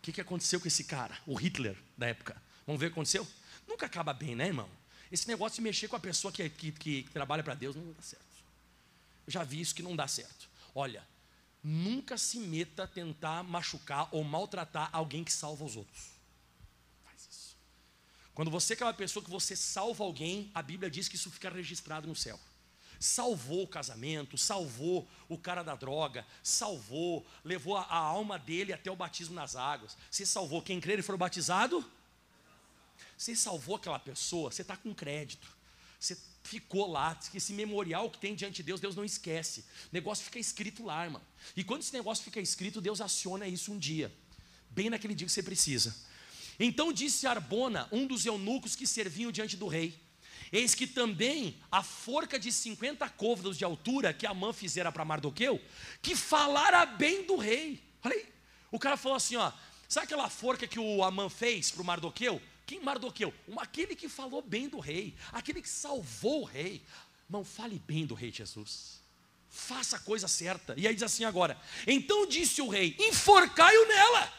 que, 0.00 0.12
que 0.12 0.20
aconteceu 0.20 0.60
com 0.60 0.68
esse 0.68 0.84
cara? 0.84 1.18
O 1.26 1.34
Hitler 1.34 1.76
da 1.98 2.06
época. 2.06 2.40
Vamos 2.64 2.78
ver 2.78 2.86
o 2.86 2.90
que 2.90 2.92
aconteceu? 2.92 3.26
Nunca 3.66 3.86
acaba 3.86 4.12
bem, 4.12 4.36
né, 4.36 4.46
irmão? 4.46 4.70
Esse 5.10 5.26
negócio 5.26 5.56
de 5.56 5.62
mexer 5.62 5.88
com 5.88 5.96
a 5.96 5.98
pessoa 5.98 6.30
que, 6.30 6.48
que, 6.48 6.70
que 6.70 7.02
trabalha 7.12 7.42
para 7.42 7.54
Deus 7.54 7.74
não 7.74 7.92
dá 7.92 8.00
certo. 8.00 8.24
Eu 9.26 9.32
já 9.32 9.42
vi 9.42 9.60
isso 9.60 9.74
que 9.74 9.82
não 9.82 9.96
dá 9.96 10.06
certo. 10.06 10.48
Olha, 10.72 11.04
nunca 11.64 12.16
se 12.16 12.38
meta 12.38 12.84
a 12.84 12.86
tentar 12.86 13.42
machucar 13.42 14.08
ou 14.12 14.22
maltratar 14.22 14.88
alguém 14.92 15.24
que 15.24 15.32
salva 15.32 15.64
os 15.64 15.74
outros. 15.74 16.10
Faz 17.04 17.26
isso. 17.28 17.56
Quando 18.34 18.52
você 18.52 18.74
é 18.74 18.76
aquela 18.76 18.94
pessoa 18.94 19.24
que 19.24 19.30
você 19.30 19.56
salva 19.56 20.04
alguém, 20.04 20.48
a 20.54 20.62
Bíblia 20.62 20.88
diz 20.88 21.08
que 21.08 21.16
isso 21.16 21.28
fica 21.28 21.50
registrado 21.50 22.06
no 22.06 22.14
céu. 22.14 22.38
Salvou 23.02 23.64
o 23.64 23.66
casamento, 23.66 24.38
salvou 24.38 25.08
o 25.28 25.36
cara 25.36 25.64
da 25.64 25.74
droga, 25.74 26.24
salvou, 26.40 27.26
levou 27.42 27.76
a, 27.76 27.96
alma 27.96 28.38
dele 28.38 28.72
até 28.72 28.92
o 28.92 28.94
batismo 28.94 29.34
nas 29.34 29.56
águas. 29.56 29.96
Você 30.08 30.24
salvou 30.24 30.62
quem 30.62 30.80
crer 30.80 31.00
e 31.00 31.02
for 31.02 31.16
batizado? 31.16 31.84
Você 33.18 33.34
salvou 33.34 33.74
aquela 33.74 33.98
pessoa, 33.98 34.52
você 34.52 34.62
está 34.62 34.76
com 34.76 34.94
crédito. 34.94 35.48
Você 35.98 36.16
ficou 36.44 36.88
lá, 36.88 37.18
esse 37.34 37.52
memorial 37.52 38.08
que 38.08 38.18
tem 38.18 38.36
diante 38.36 38.58
de 38.58 38.62
Deus, 38.62 38.80
Deus 38.80 38.94
não 38.94 39.04
esquece. 39.04 39.62
O 39.62 39.64
negócio 39.90 40.24
fica 40.24 40.38
escrito 40.38 40.84
lá, 40.84 41.04
irmão. 41.04 41.22
E 41.56 41.64
quando 41.64 41.80
esse 41.82 41.92
negócio 41.92 42.22
fica 42.22 42.38
escrito, 42.38 42.80
Deus 42.80 43.00
aciona 43.00 43.48
isso 43.48 43.72
um 43.72 43.78
dia, 43.80 44.14
bem 44.70 44.88
naquele 44.88 45.12
dia 45.16 45.26
que 45.26 45.32
você 45.32 45.42
precisa. 45.42 45.92
Então 46.56 46.92
disse 46.92 47.26
Arbona, 47.26 47.88
um 47.90 48.06
dos 48.06 48.24
eunucos 48.26 48.76
que 48.76 48.86
serviam 48.86 49.32
diante 49.32 49.56
do 49.56 49.66
rei: 49.66 50.00
Eis 50.50 50.74
que 50.74 50.86
também 50.86 51.60
a 51.70 51.82
forca 51.82 52.38
de 52.38 52.50
50 52.50 53.08
côvados 53.10 53.56
de 53.56 53.64
altura 53.64 54.12
que 54.12 54.26
Amã 54.26 54.52
fizera 54.52 54.90
para 54.90 55.04
Mardoqueu, 55.04 55.60
que 56.00 56.16
falara 56.16 56.84
bem 56.86 57.24
do 57.24 57.36
rei. 57.36 57.82
Olha 58.04 58.14
aí. 58.14 58.26
O 58.70 58.78
cara 58.78 58.96
falou 58.96 59.16
assim: 59.16 59.36
ó, 59.36 59.52
sabe 59.88 60.06
aquela 60.06 60.28
forca 60.30 60.66
que 60.66 60.78
o 60.78 61.04
Amã 61.04 61.28
fez 61.28 61.70
para 61.70 61.82
o 61.82 61.84
Mardoqueu? 61.84 62.40
Quem 62.66 62.80
Mardoqueu? 62.80 63.32
Aquele 63.58 63.94
que 63.94 64.08
falou 64.08 64.40
bem 64.40 64.68
do 64.68 64.78
rei, 64.78 65.14
aquele 65.32 65.60
que 65.60 65.68
salvou 65.68 66.42
o 66.42 66.44
rei. 66.44 66.82
Não 67.28 67.44
fale 67.44 67.78
bem 67.86 68.06
do 68.06 68.14
rei 68.14 68.30
Jesus. 68.32 69.00
Faça 69.48 69.96
a 69.96 70.00
coisa 70.00 70.26
certa. 70.28 70.74
E 70.76 70.88
aí 70.88 70.94
diz 70.94 71.02
assim 71.02 71.24
agora: 71.24 71.60
Então 71.86 72.26
disse 72.26 72.62
o 72.62 72.68
rei: 72.68 72.96
Enforcai-o 72.98 73.86
nela. 73.86 74.32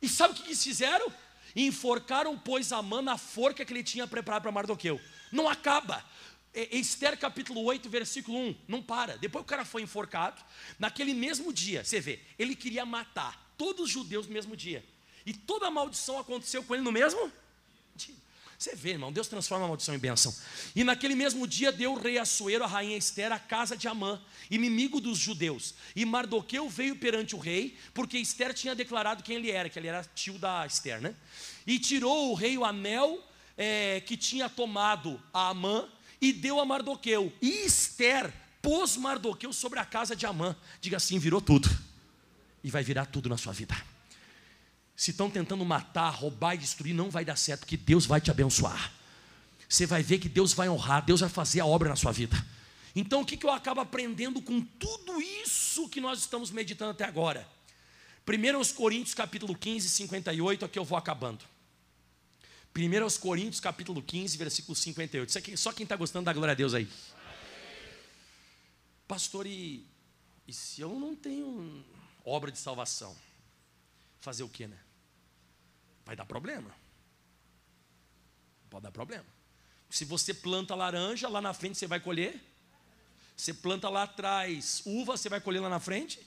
E 0.00 0.08
sabe 0.08 0.34
o 0.34 0.36
que 0.36 0.44
eles 0.44 0.62
fizeram? 0.62 1.12
Enforcaram, 1.56 2.38
pois, 2.38 2.72
Amã 2.72 3.00
na 3.00 3.16
forca 3.16 3.64
que 3.64 3.72
ele 3.72 3.82
tinha 3.82 4.06
preparado 4.06 4.42
para 4.42 4.52
Mardoqueu. 4.52 5.00
Não 5.34 5.48
acaba. 5.48 6.04
Esther 6.70 7.18
capítulo 7.18 7.62
8, 7.64 7.88
versículo 7.90 8.38
1, 8.38 8.56
não 8.68 8.80
para. 8.80 9.18
Depois 9.18 9.44
o 9.44 9.46
cara 9.46 9.64
foi 9.64 9.82
enforcado. 9.82 10.40
Naquele 10.78 11.12
mesmo 11.12 11.52
dia, 11.52 11.84
você 11.84 12.00
vê, 12.00 12.20
ele 12.38 12.54
queria 12.54 12.86
matar 12.86 13.52
todos 13.58 13.86
os 13.86 13.90
judeus 13.90 14.26
no 14.26 14.32
mesmo 14.32 14.56
dia. 14.56 14.84
E 15.26 15.34
toda 15.34 15.66
a 15.66 15.70
maldição 15.70 16.18
aconteceu 16.18 16.62
com 16.62 16.74
ele 16.74 16.84
no 16.84 16.92
mesmo 16.92 17.32
você 18.64 18.74
vê, 18.74 18.90
irmão, 18.90 19.12
Deus 19.12 19.28
transforma 19.28 19.64
a 19.64 19.68
maldição 19.68 19.94
em 19.94 19.98
bênção. 19.98 20.34
E 20.74 20.84
naquele 20.84 21.14
mesmo 21.14 21.46
dia 21.46 21.70
deu 21.70 21.92
o 21.92 21.98
rei 21.98 22.18
Assuero, 22.18 22.64
a 22.64 22.66
rainha 22.66 22.96
Esther, 22.96 23.30
a 23.30 23.38
casa 23.38 23.76
de 23.76 23.88
Amã, 23.88 24.20
inimigo 24.50 25.00
dos 25.00 25.18
judeus. 25.18 25.74
E 25.94 26.04
Mardoqueu 26.06 26.68
veio 26.68 26.96
perante 26.96 27.34
o 27.34 27.38
rei, 27.38 27.76
porque 27.92 28.16
Esther 28.16 28.54
tinha 28.54 28.74
declarado 28.74 29.22
quem 29.22 29.36
ele 29.36 29.50
era, 29.50 29.68
que 29.68 29.78
ele 29.78 29.88
era 29.88 30.02
tio 30.14 30.38
da 30.38 30.64
Esther, 30.66 31.00
né? 31.00 31.14
E 31.66 31.78
tirou 31.78 32.30
o 32.30 32.34
rei 32.34 32.56
o 32.56 32.64
anel 32.64 33.22
é, 33.56 34.00
que 34.00 34.16
tinha 34.16 34.48
tomado 34.48 35.20
a 35.32 35.48
Amã 35.48 35.88
e 36.20 36.32
deu 36.32 36.60
a 36.60 36.64
Mardoqueu. 36.64 37.32
E 37.40 37.64
Esther 37.64 38.32
pôs 38.60 38.96
Mardoqueu 38.96 39.52
sobre 39.52 39.78
a 39.78 39.84
casa 39.84 40.16
de 40.16 40.26
Amã. 40.26 40.56
Diga 40.80 40.96
assim: 40.96 41.18
virou 41.18 41.40
tudo. 41.40 41.68
E 42.62 42.70
vai 42.70 42.82
virar 42.82 43.06
tudo 43.06 43.28
na 43.28 43.36
sua 43.36 43.52
vida. 43.52 43.76
Se 44.96 45.10
estão 45.10 45.28
tentando 45.28 45.64
matar, 45.64 46.10
roubar 46.10 46.54
e 46.54 46.58
destruir, 46.58 46.94
não 46.94 47.10
vai 47.10 47.24
dar 47.24 47.36
certo, 47.36 47.60
porque 47.60 47.76
Deus 47.76 48.06
vai 48.06 48.20
te 48.20 48.30
abençoar. 48.30 48.92
Você 49.68 49.86
vai 49.86 50.02
ver 50.02 50.18
que 50.18 50.28
Deus 50.28 50.52
vai 50.52 50.68
honrar, 50.68 51.04
Deus 51.04 51.20
vai 51.20 51.28
fazer 51.28 51.60
a 51.60 51.66
obra 51.66 51.88
na 51.88 51.96
sua 51.96 52.12
vida. 52.12 52.36
Então, 52.94 53.22
o 53.22 53.26
que, 53.26 53.36
que 53.36 53.44
eu 53.44 53.50
acabo 53.50 53.80
aprendendo 53.80 54.40
com 54.40 54.60
tudo 54.60 55.20
isso 55.20 55.88
que 55.88 56.00
nós 56.00 56.20
estamos 56.20 56.50
meditando 56.50 56.92
até 56.92 57.04
agora? 57.04 57.46
1 58.26 58.74
Coríntios 58.74 59.14
capítulo 59.14 59.54
15, 59.54 59.88
58, 59.90 60.64
aqui 60.64 60.78
eu 60.78 60.84
vou 60.84 60.96
acabando. 60.96 61.44
1 62.76 63.20
Coríntios 63.20 63.60
capítulo 63.60 64.02
15, 64.02 64.36
versículo 64.36 64.74
58. 64.74 65.28
Isso 65.28 65.38
aqui, 65.38 65.56
só 65.56 65.72
quem 65.72 65.84
está 65.84 65.96
gostando 65.96 66.24
da 66.24 66.32
glória 66.32 66.52
a 66.52 66.54
Deus 66.54 66.74
aí. 66.74 66.88
Pastor, 69.06 69.46
e, 69.46 69.86
e 70.46 70.52
se 70.52 70.80
eu 70.80 70.98
não 70.98 71.14
tenho 71.14 71.84
obra 72.24 72.50
de 72.50 72.58
salvação? 72.58 73.14
Fazer 74.20 74.42
o 74.42 74.48
que, 74.48 74.66
né? 74.66 74.78
vai 76.04 76.14
dar 76.14 76.26
problema. 76.26 76.70
Pode 78.68 78.82
dar 78.82 78.92
problema. 78.92 79.26
Se 79.88 80.04
você 80.04 80.34
planta 80.34 80.74
laranja, 80.74 81.28
lá 81.28 81.40
na 81.40 81.54
frente 81.54 81.78
você 81.78 81.86
vai 81.86 82.00
colher. 82.00 82.40
Você 83.36 83.54
planta 83.54 83.88
lá 83.88 84.04
atrás 84.04 84.82
uva, 84.84 85.16
você 85.16 85.28
vai 85.28 85.40
colher 85.40 85.60
lá 85.60 85.68
na 85.68 85.80
frente. 85.80 86.20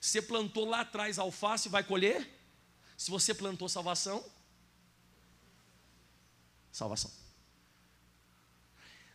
Você 0.00 0.20
plantou 0.20 0.68
lá 0.68 0.80
atrás 0.80 1.18
alface, 1.18 1.68
vai 1.68 1.84
colher. 1.84 2.28
Se 2.96 3.10
você 3.10 3.34
plantou 3.34 3.68
salvação, 3.68 4.24
salvação. 6.76 7.10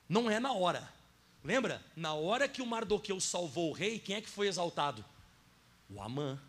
Não 0.09 0.29
é 0.31 0.39
na 0.39 0.51
hora. 0.51 0.91
Lembra? 1.43 1.83
Na 1.95 2.13
hora 2.15 2.47
que 2.47 2.61
o 2.61 2.65
Mardoqueu 2.65 3.19
salvou 3.19 3.69
o 3.69 3.73
rei, 3.73 3.99
quem 3.99 4.15
é 4.15 4.21
que 4.21 4.29
foi 4.29 4.47
exaltado? 4.47 5.05
O 5.87 6.01
Amã. 6.01 6.41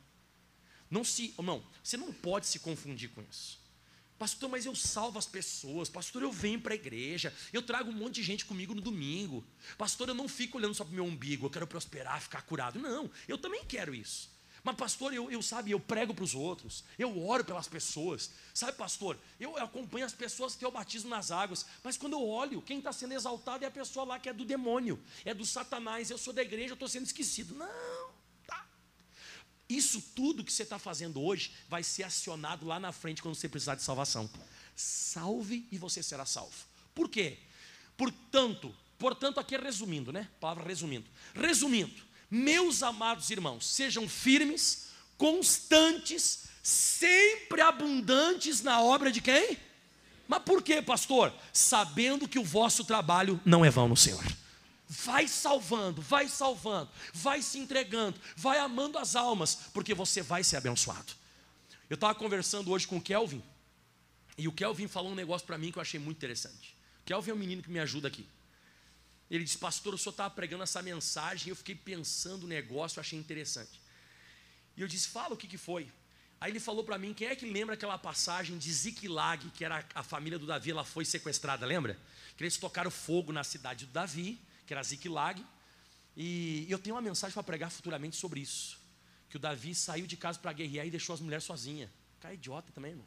Não 0.90 1.04
se, 1.04 1.34
não, 1.38 1.62
você 1.82 1.98
não 1.98 2.12
pode 2.12 2.46
se 2.46 2.58
confundir 2.60 3.10
com 3.10 3.22
isso. 3.22 3.60
Pastor, 4.18 4.48
mas 4.48 4.64
eu 4.64 4.74
salvo 4.74 5.18
as 5.18 5.26
pessoas. 5.26 5.90
Pastor, 5.90 6.22
eu 6.22 6.32
venho 6.32 6.60
para 6.60 6.72
a 6.72 6.76
igreja. 6.76 7.34
Eu 7.52 7.60
trago 7.60 7.90
um 7.90 7.94
monte 7.94 8.14
de 8.14 8.22
gente 8.22 8.46
comigo 8.46 8.74
no 8.74 8.80
domingo. 8.80 9.44
Pastor, 9.76 10.08
eu 10.08 10.14
não 10.14 10.28
fico 10.28 10.56
olhando 10.56 10.74
só 10.74 10.84
para 10.84 10.92
o 10.92 10.94
meu 10.94 11.04
umbigo. 11.04 11.44
Eu 11.44 11.50
quero 11.50 11.66
prosperar, 11.66 12.22
ficar 12.22 12.42
curado. 12.42 12.78
Não, 12.78 13.10
eu 13.28 13.36
também 13.36 13.64
quero 13.66 13.94
isso. 13.94 14.30
Mas, 14.64 14.76
pastor, 14.76 15.12
eu, 15.12 15.30
eu 15.30 15.42
sabe, 15.42 15.72
eu 15.72 15.80
prego 15.80 16.14
para 16.14 16.24
os 16.24 16.34
outros. 16.34 16.84
Eu 16.98 17.24
oro 17.26 17.44
pelas 17.44 17.66
pessoas. 17.66 18.30
Sabe, 18.54 18.76
pastor, 18.76 19.18
eu 19.40 19.56
acompanho 19.56 20.06
as 20.06 20.12
pessoas 20.12 20.54
até 20.54 20.66
o 20.66 20.70
batismo 20.70 21.10
nas 21.10 21.30
águas. 21.30 21.66
Mas 21.82 21.96
quando 21.96 22.12
eu 22.12 22.26
olho, 22.26 22.62
quem 22.62 22.78
está 22.78 22.92
sendo 22.92 23.12
exaltado 23.12 23.64
é 23.64 23.66
a 23.66 23.70
pessoa 23.70 24.06
lá 24.06 24.18
que 24.18 24.28
é 24.28 24.32
do 24.32 24.44
demônio, 24.44 25.02
é 25.24 25.34
do 25.34 25.44
Satanás. 25.44 26.10
Eu 26.10 26.18
sou 26.18 26.32
da 26.32 26.42
igreja, 26.42 26.70
eu 26.70 26.74
estou 26.74 26.88
sendo 26.88 27.06
esquecido. 27.06 27.54
Não. 27.54 28.22
Isso 29.72 30.02
tudo 30.14 30.44
que 30.44 30.52
você 30.52 30.64
está 30.64 30.78
fazendo 30.78 31.22
hoje 31.22 31.50
vai 31.66 31.82
ser 31.82 32.02
acionado 32.02 32.66
lá 32.66 32.78
na 32.78 32.92
frente 32.92 33.22
quando 33.22 33.34
você 33.34 33.48
precisar 33.48 33.74
de 33.74 33.82
salvação. 33.82 34.28
Salve 34.76 35.66
e 35.72 35.78
você 35.78 36.02
será 36.02 36.26
salvo. 36.26 36.54
Por 36.94 37.08
quê? 37.08 37.38
Portanto, 37.96 38.74
portanto, 38.98 39.40
aqui 39.40 39.54
é 39.54 39.58
resumindo, 39.58 40.12
né? 40.12 40.28
Palavra 40.38 40.64
resumindo. 40.64 41.08
Resumindo, 41.34 42.02
meus 42.32 42.82
amados 42.82 43.28
irmãos, 43.30 43.66
sejam 43.66 44.08
firmes, 44.08 44.88
constantes, 45.18 46.44
sempre 46.62 47.60
abundantes 47.60 48.62
na 48.62 48.80
obra 48.80 49.12
de 49.12 49.20
quem? 49.20 49.58
Mas 50.26 50.42
por 50.42 50.62
quê, 50.62 50.80
pastor? 50.80 51.32
Sabendo 51.52 52.26
que 52.26 52.38
o 52.38 52.44
vosso 52.44 52.84
trabalho 52.84 53.38
não 53.44 53.64
é 53.64 53.70
vão 53.70 53.86
no 53.86 53.96
Senhor 53.96 54.24
vai 54.92 55.26
salvando, 55.26 56.02
vai 56.02 56.28
salvando, 56.28 56.90
vai 57.14 57.40
se 57.40 57.58
entregando, 57.58 58.20
vai 58.36 58.58
amando 58.58 58.98
as 58.98 59.16
almas, 59.16 59.54
porque 59.72 59.94
você 59.94 60.20
vai 60.20 60.44
ser 60.44 60.56
abençoado. 60.56 61.14
Eu 61.88 61.94
estava 61.94 62.14
conversando 62.14 62.70
hoje 62.70 62.86
com 62.86 62.98
o 62.98 63.00
Kelvin, 63.00 63.42
e 64.36 64.46
o 64.46 64.52
Kelvin 64.52 64.86
falou 64.88 65.12
um 65.12 65.14
negócio 65.14 65.46
para 65.46 65.56
mim 65.56 65.72
que 65.72 65.78
eu 65.78 65.82
achei 65.82 65.98
muito 65.98 66.18
interessante. 66.18 66.76
O 67.00 67.04
Kelvin 67.06 67.30
é 67.30 67.34
um 67.34 67.38
menino 67.38 67.62
que 67.62 67.70
me 67.70 67.80
ajuda 67.80 68.08
aqui. 68.08 68.26
Ele 69.34 69.44
disse, 69.44 69.56
pastor, 69.56 69.94
o 69.94 69.98
senhor 69.98 70.10
estava 70.10 70.28
pregando 70.28 70.62
essa 70.62 70.82
mensagem, 70.82 71.48
eu 71.48 71.56
fiquei 71.56 71.74
pensando 71.74 72.42
no 72.42 72.48
negócio, 72.48 72.98
eu 72.98 73.00
achei 73.00 73.18
interessante. 73.18 73.80
E 74.76 74.82
eu 74.82 74.86
disse, 74.86 75.08
fala 75.08 75.32
o 75.32 75.36
que, 75.38 75.48
que 75.48 75.56
foi. 75.56 75.90
Aí 76.38 76.52
ele 76.52 76.60
falou 76.60 76.84
para 76.84 76.98
mim, 76.98 77.14
quem 77.14 77.28
é 77.28 77.34
que 77.34 77.46
lembra 77.46 77.74
aquela 77.74 77.96
passagem 77.96 78.58
de 78.58 78.70
Ziklag, 78.70 79.48
que 79.52 79.64
era 79.64 79.86
a 79.94 80.02
família 80.02 80.38
do 80.38 80.44
Davi, 80.44 80.70
ela 80.70 80.84
foi 80.84 81.06
sequestrada, 81.06 81.64
lembra? 81.64 81.98
Que 82.36 82.44
eles 82.44 82.58
tocaram 82.58 82.90
fogo 82.90 83.32
na 83.32 83.42
cidade 83.42 83.86
do 83.86 83.92
Davi, 83.92 84.38
que 84.66 84.74
era 84.74 84.82
Ziklag. 84.82 85.42
E 86.14 86.66
eu 86.68 86.78
tenho 86.78 86.94
uma 86.94 87.00
mensagem 87.00 87.32
para 87.32 87.42
pregar 87.42 87.70
futuramente 87.70 88.16
sobre 88.16 88.40
isso. 88.40 88.78
Que 89.30 89.36
o 89.36 89.40
Davi 89.40 89.74
saiu 89.74 90.06
de 90.06 90.16
casa 90.16 90.38
para 90.38 90.52
guerrear 90.52 90.86
e 90.86 90.90
deixou 90.90 91.14
as 91.14 91.20
mulheres 91.20 91.44
sozinhas. 91.44 91.88
Cara, 92.20 92.34
idiota 92.34 92.70
também, 92.70 92.90
irmão. 92.90 93.06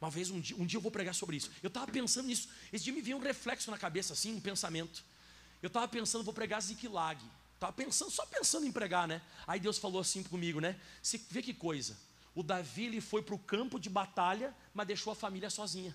Uma 0.00 0.10
vez, 0.10 0.30
um 0.30 0.40
dia, 0.40 0.56
um 0.56 0.64
dia 0.64 0.78
eu 0.78 0.80
vou 0.80 0.90
pregar 0.90 1.14
sobre 1.14 1.36
isso. 1.36 1.50
Eu 1.62 1.68
estava 1.68 1.90
pensando 1.92 2.26
nisso. 2.26 2.48
Esse 2.72 2.84
dia 2.84 2.92
me 2.94 3.02
veio 3.02 3.18
um 3.18 3.20
reflexo 3.20 3.70
na 3.70 3.76
cabeça, 3.76 4.14
assim, 4.14 4.34
um 4.34 4.40
pensamento. 4.40 5.04
Eu 5.62 5.68
estava 5.68 5.88
pensando, 5.88 6.24
vou 6.24 6.34
pregar 6.34 6.60
Ziklag. 6.60 7.22
Estava 7.54 7.72
pensando, 7.72 8.10
só 8.10 8.24
pensando 8.26 8.66
em 8.66 8.72
pregar, 8.72 9.08
né? 9.08 9.20
Aí 9.46 9.58
Deus 9.58 9.78
falou 9.78 10.00
assim 10.00 10.22
comigo, 10.22 10.60
né? 10.60 10.80
Você 11.02 11.18
vê 11.30 11.42
que 11.42 11.52
coisa. 11.52 11.96
O 12.34 12.42
Davi 12.42 12.84
ele 12.84 13.00
foi 13.00 13.20
para 13.20 13.34
o 13.34 13.38
campo 13.38 13.80
de 13.80 13.90
batalha, 13.90 14.54
mas 14.72 14.86
deixou 14.86 15.12
a 15.12 15.16
família 15.16 15.50
sozinha. 15.50 15.90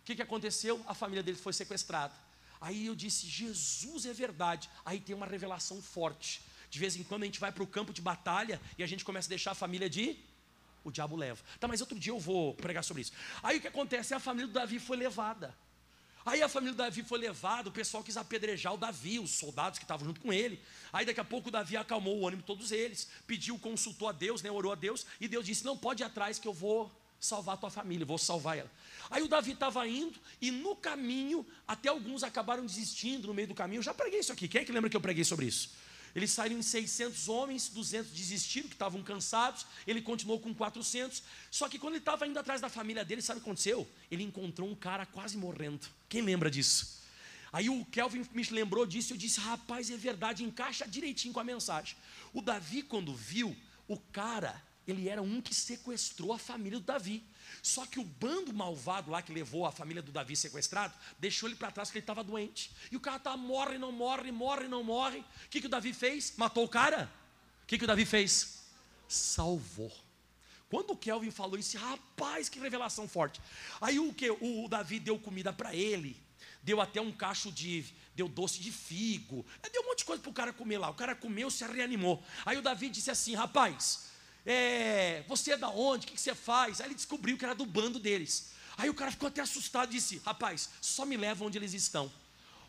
O 0.00 0.04
que, 0.04 0.16
que 0.16 0.22
aconteceu? 0.22 0.82
A 0.88 0.94
família 0.94 1.22
dele 1.22 1.38
foi 1.38 1.52
sequestrada. 1.52 2.14
Aí 2.60 2.86
eu 2.86 2.96
disse, 2.96 3.28
Jesus 3.28 4.06
é 4.06 4.12
verdade. 4.12 4.68
Aí 4.84 4.98
tem 4.98 5.14
uma 5.14 5.26
revelação 5.26 5.80
forte. 5.80 6.42
De 6.68 6.78
vez 6.80 6.96
em 6.96 7.04
quando 7.04 7.22
a 7.22 7.26
gente 7.26 7.38
vai 7.38 7.52
para 7.52 7.62
o 7.62 7.66
campo 7.66 7.92
de 7.92 8.02
batalha 8.02 8.60
e 8.76 8.82
a 8.82 8.86
gente 8.86 9.04
começa 9.04 9.28
a 9.28 9.30
deixar 9.30 9.52
a 9.52 9.54
família 9.54 9.88
de 9.88 10.18
o 10.82 10.90
diabo 10.90 11.16
leva. 11.16 11.42
Tá, 11.58 11.66
mas 11.68 11.80
outro 11.80 11.98
dia 11.98 12.12
eu 12.12 12.18
vou 12.18 12.54
pregar 12.54 12.82
sobre 12.82 13.02
isso. 13.02 13.12
Aí 13.42 13.58
o 13.58 13.60
que 13.60 13.68
acontece? 13.68 14.14
A 14.14 14.20
família 14.20 14.46
do 14.46 14.52
Davi 14.52 14.78
foi 14.78 14.96
levada. 14.96 15.54
Aí 16.26 16.42
a 16.42 16.48
família 16.48 16.74
do 16.74 16.78
Davi 16.78 17.04
foi 17.04 17.20
levada, 17.20 17.68
o 17.68 17.72
pessoal 17.72 18.02
quis 18.02 18.16
apedrejar 18.16 18.74
o 18.74 18.76
Davi, 18.76 19.20
os 19.20 19.30
soldados 19.30 19.78
que 19.78 19.84
estavam 19.84 20.04
junto 20.04 20.20
com 20.20 20.32
ele. 20.32 20.60
Aí 20.92 21.06
daqui 21.06 21.20
a 21.20 21.24
pouco 21.24 21.48
o 21.48 21.52
Davi 21.52 21.76
acalmou 21.76 22.18
o 22.18 22.26
ânimo 22.26 22.42
de 22.42 22.46
todos 22.46 22.72
eles, 22.72 23.08
pediu, 23.28 23.56
consultou 23.60 24.08
a 24.08 24.12
Deus, 24.12 24.42
né, 24.42 24.50
orou 24.50 24.72
a 24.72 24.74
Deus, 24.74 25.06
e 25.20 25.28
Deus 25.28 25.46
disse: 25.46 25.64
Não 25.64 25.78
pode 25.78 26.02
ir 26.02 26.04
atrás 26.04 26.36
que 26.36 26.48
eu 26.48 26.52
vou 26.52 26.90
salvar 27.20 27.54
a 27.54 27.58
tua 27.58 27.70
família, 27.70 28.04
vou 28.04 28.18
salvar 28.18 28.58
ela. 28.58 28.70
Aí 29.08 29.22
o 29.22 29.28
Davi 29.28 29.52
estava 29.52 29.86
indo, 29.86 30.18
e 30.40 30.50
no 30.50 30.74
caminho, 30.74 31.46
até 31.66 31.88
alguns 31.88 32.24
acabaram 32.24 32.66
desistindo 32.66 33.28
no 33.28 33.34
meio 33.34 33.46
do 33.46 33.54
caminho. 33.54 33.78
Eu 33.78 33.84
já 33.84 33.94
preguei 33.94 34.18
isso 34.18 34.32
aqui, 34.32 34.48
quem 34.48 34.62
é 34.62 34.64
que 34.64 34.72
lembra 34.72 34.90
que 34.90 34.96
eu 34.96 35.00
preguei 35.00 35.22
sobre 35.22 35.46
isso? 35.46 35.70
Eles 36.16 36.30
saíram 36.30 36.56
em 36.56 36.62
600 36.62 37.28
homens, 37.28 37.68
200 37.68 38.10
desistiram, 38.10 38.68
que 38.68 38.74
estavam 38.74 39.02
cansados. 39.02 39.66
Ele 39.86 40.00
continuou 40.00 40.40
com 40.40 40.54
400. 40.54 41.22
Só 41.50 41.68
que 41.68 41.78
quando 41.78 41.92
ele 41.92 42.00
estava 42.00 42.26
indo 42.26 42.38
atrás 42.38 42.58
da 42.58 42.70
família 42.70 43.04
dele, 43.04 43.20
sabe 43.20 43.38
o 43.38 43.42
que 43.42 43.46
aconteceu? 43.46 43.86
Ele 44.10 44.22
encontrou 44.22 44.66
um 44.66 44.74
cara 44.74 45.04
quase 45.04 45.36
morrendo. 45.36 45.86
Quem 46.08 46.22
lembra 46.22 46.50
disso? 46.50 47.02
Aí 47.52 47.68
o 47.68 47.84
Kelvin 47.84 48.26
me 48.32 48.42
lembrou 48.44 48.86
disso 48.86 49.12
e 49.12 49.14
eu 49.14 49.18
disse: 49.18 49.40
rapaz, 49.40 49.90
é 49.90 49.96
verdade, 49.98 50.42
encaixa 50.42 50.88
direitinho 50.88 51.34
com 51.34 51.40
a 51.40 51.44
mensagem. 51.44 51.94
O 52.32 52.40
Davi, 52.40 52.82
quando 52.82 53.14
viu, 53.14 53.54
o 53.86 53.98
cara, 53.98 54.64
ele 54.88 55.10
era 55.10 55.20
um 55.20 55.42
que 55.42 55.54
sequestrou 55.54 56.32
a 56.32 56.38
família 56.38 56.78
do 56.78 56.86
Davi. 56.86 57.22
Só 57.62 57.86
que 57.86 57.98
o 57.98 58.04
bando 58.04 58.52
malvado 58.52 59.10
lá 59.10 59.22
que 59.22 59.32
levou 59.32 59.66
a 59.66 59.72
família 59.72 60.02
do 60.02 60.12
Davi 60.12 60.36
sequestrado, 60.36 60.94
deixou 61.18 61.48
ele 61.48 61.56
para 61.56 61.70
trás 61.70 61.88
porque 61.88 61.98
ele 61.98 62.02
estava 62.02 62.22
doente. 62.22 62.70
E 62.90 62.96
o 62.96 63.00
cara 63.00 63.18
tá 63.18 63.36
morre, 63.36 63.78
não 63.78 63.92
morre, 63.92 64.30
morre, 64.30 64.68
não 64.68 64.82
morre. 64.82 65.18
O 65.18 65.48
que, 65.50 65.60
que 65.60 65.66
o 65.66 65.70
Davi 65.70 65.92
fez? 65.92 66.34
Matou 66.36 66.64
o 66.64 66.68
cara? 66.68 67.10
O 67.62 67.66
que, 67.66 67.78
que 67.78 67.84
o 67.84 67.86
Davi 67.88 68.04
fez? 68.04 68.66
Salvou. 69.08 69.92
Quando 70.68 70.90
o 70.90 70.96
Kelvin 70.96 71.30
falou 71.30 71.58
isso, 71.58 71.78
rapaz, 71.78 72.48
que 72.48 72.58
revelação 72.58 73.08
forte. 73.08 73.40
Aí 73.80 73.98
o 73.98 74.12
que? 74.12 74.30
O 74.30 74.66
Davi 74.68 74.98
deu 74.98 75.18
comida 75.18 75.52
para 75.52 75.74
ele, 75.74 76.16
deu 76.62 76.80
até 76.80 77.00
um 77.00 77.12
cacho 77.12 77.52
de, 77.52 77.84
deu 78.14 78.28
doce 78.28 78.60
de 78.60 78.72
figo, 78.72 79.46
deu 79.72 79.82
um 79.82 79.86
monte 79.86 79.98
de 79.98 80.04
coisa 80.04 80.20
para 80.20 80.30
o 80.30 80.34
cara 80.34 80.52
comer 80.52 80.78
lá. 80.78 80.90
O 80.90 80.94
cara 80.94 81.14
comeu, 81.14 81.50
se 81.50 81.64
reanimou. 81.64 82.22
Aí 82.44 82.56
o 82.56 82.62
Davi 82.62 82.88
disse 82.88 83.10
assim: 83.10 83.34
rapaz, 83.34 84.10
é, 84.46 85.24
você 85.26 85.52
é 85.52 85.56
da 85.56 85.68
onde? 85.68 86.06
O 86.06 86.10
que 86.10 86.20
você 86.20 86.34
faz? 86.34 86.80
Aí 86.80 86.86
ele 86.86 86.94
descobriu 86.94 87.36
que 87.36 87.44
era 87.44 87.54
do 87.54 87.66
bando 87.66 87.98
deles. 87.98 88.52
Aí 88.76 88.88
o 88.88 88.94
cara 88.94 89.10
ficou 89.10 89.26
até 89.26 89.40
assustado 89.40 89.90
e 89.90 89.96
disse: 89.96 90.22
Rapaz, 90.24 90.70
só 90.80 91.04
me 91.04 91.16
leva 91.16 91.44
onde 91.44 91.58
eles 91.58 91.74
estão. 91.74 92.10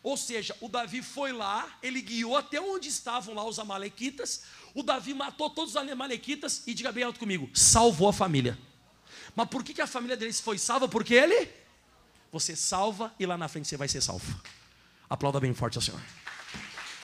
Ou 0.02 0.16
seja, 0.16 0.56
o 0.60 0.68
Davi 0.68 1.02
foi 1.02 1.32
lá, 1.32 1.78
ele 1.82 2.00
guiou 2.00 2.36
até 2.36 2.60
onde 2.60 2.88
estavam 2.88 3.34
lá 3.34 3.44
os 3.44 3.58
Amalequitas. 3.58 4.42
O 4.74 4.82
Davi 4.82 5.14
matou 5.14 5.50
todos 5.50 5.74
os 5.74 5.76
Amalequitas 5.76 6.62
e 6.66 6.74
diga 6.74 6.90
bem 6.90 7.04
alto 7.04 7.20
comigo: 7.20 7.48
salvou 7.54 8.08
a 8.08 8.12
família. 8.12 8.58
Mas 9.36 9.48
por 9.48 9.62
que, 9.62 9.72
que 9.72 9.80
a 9.80 9.86
família 9.86 10.16
deles 10.16 10.40
foi 10.40 10.58
salva? 10.58 10.88
Porque 10.88 11.14
ele, 11.14 11.48
você 12.32 12.56
salva 12.56 13.14
e 13.18 13.26
lá 13.26 13.38
na 13.38 13.46
frente 13.46 13.68
você 13.68 13.76
vai 13.76 13.86
ser 13.86 14.00
salvo. 14.00 14.40
Aplauda 15.08 15.38
bem 15.38 15.54
forte 15.54 15.78
ao 15.78 15.82
Senhor. 15.82 16.00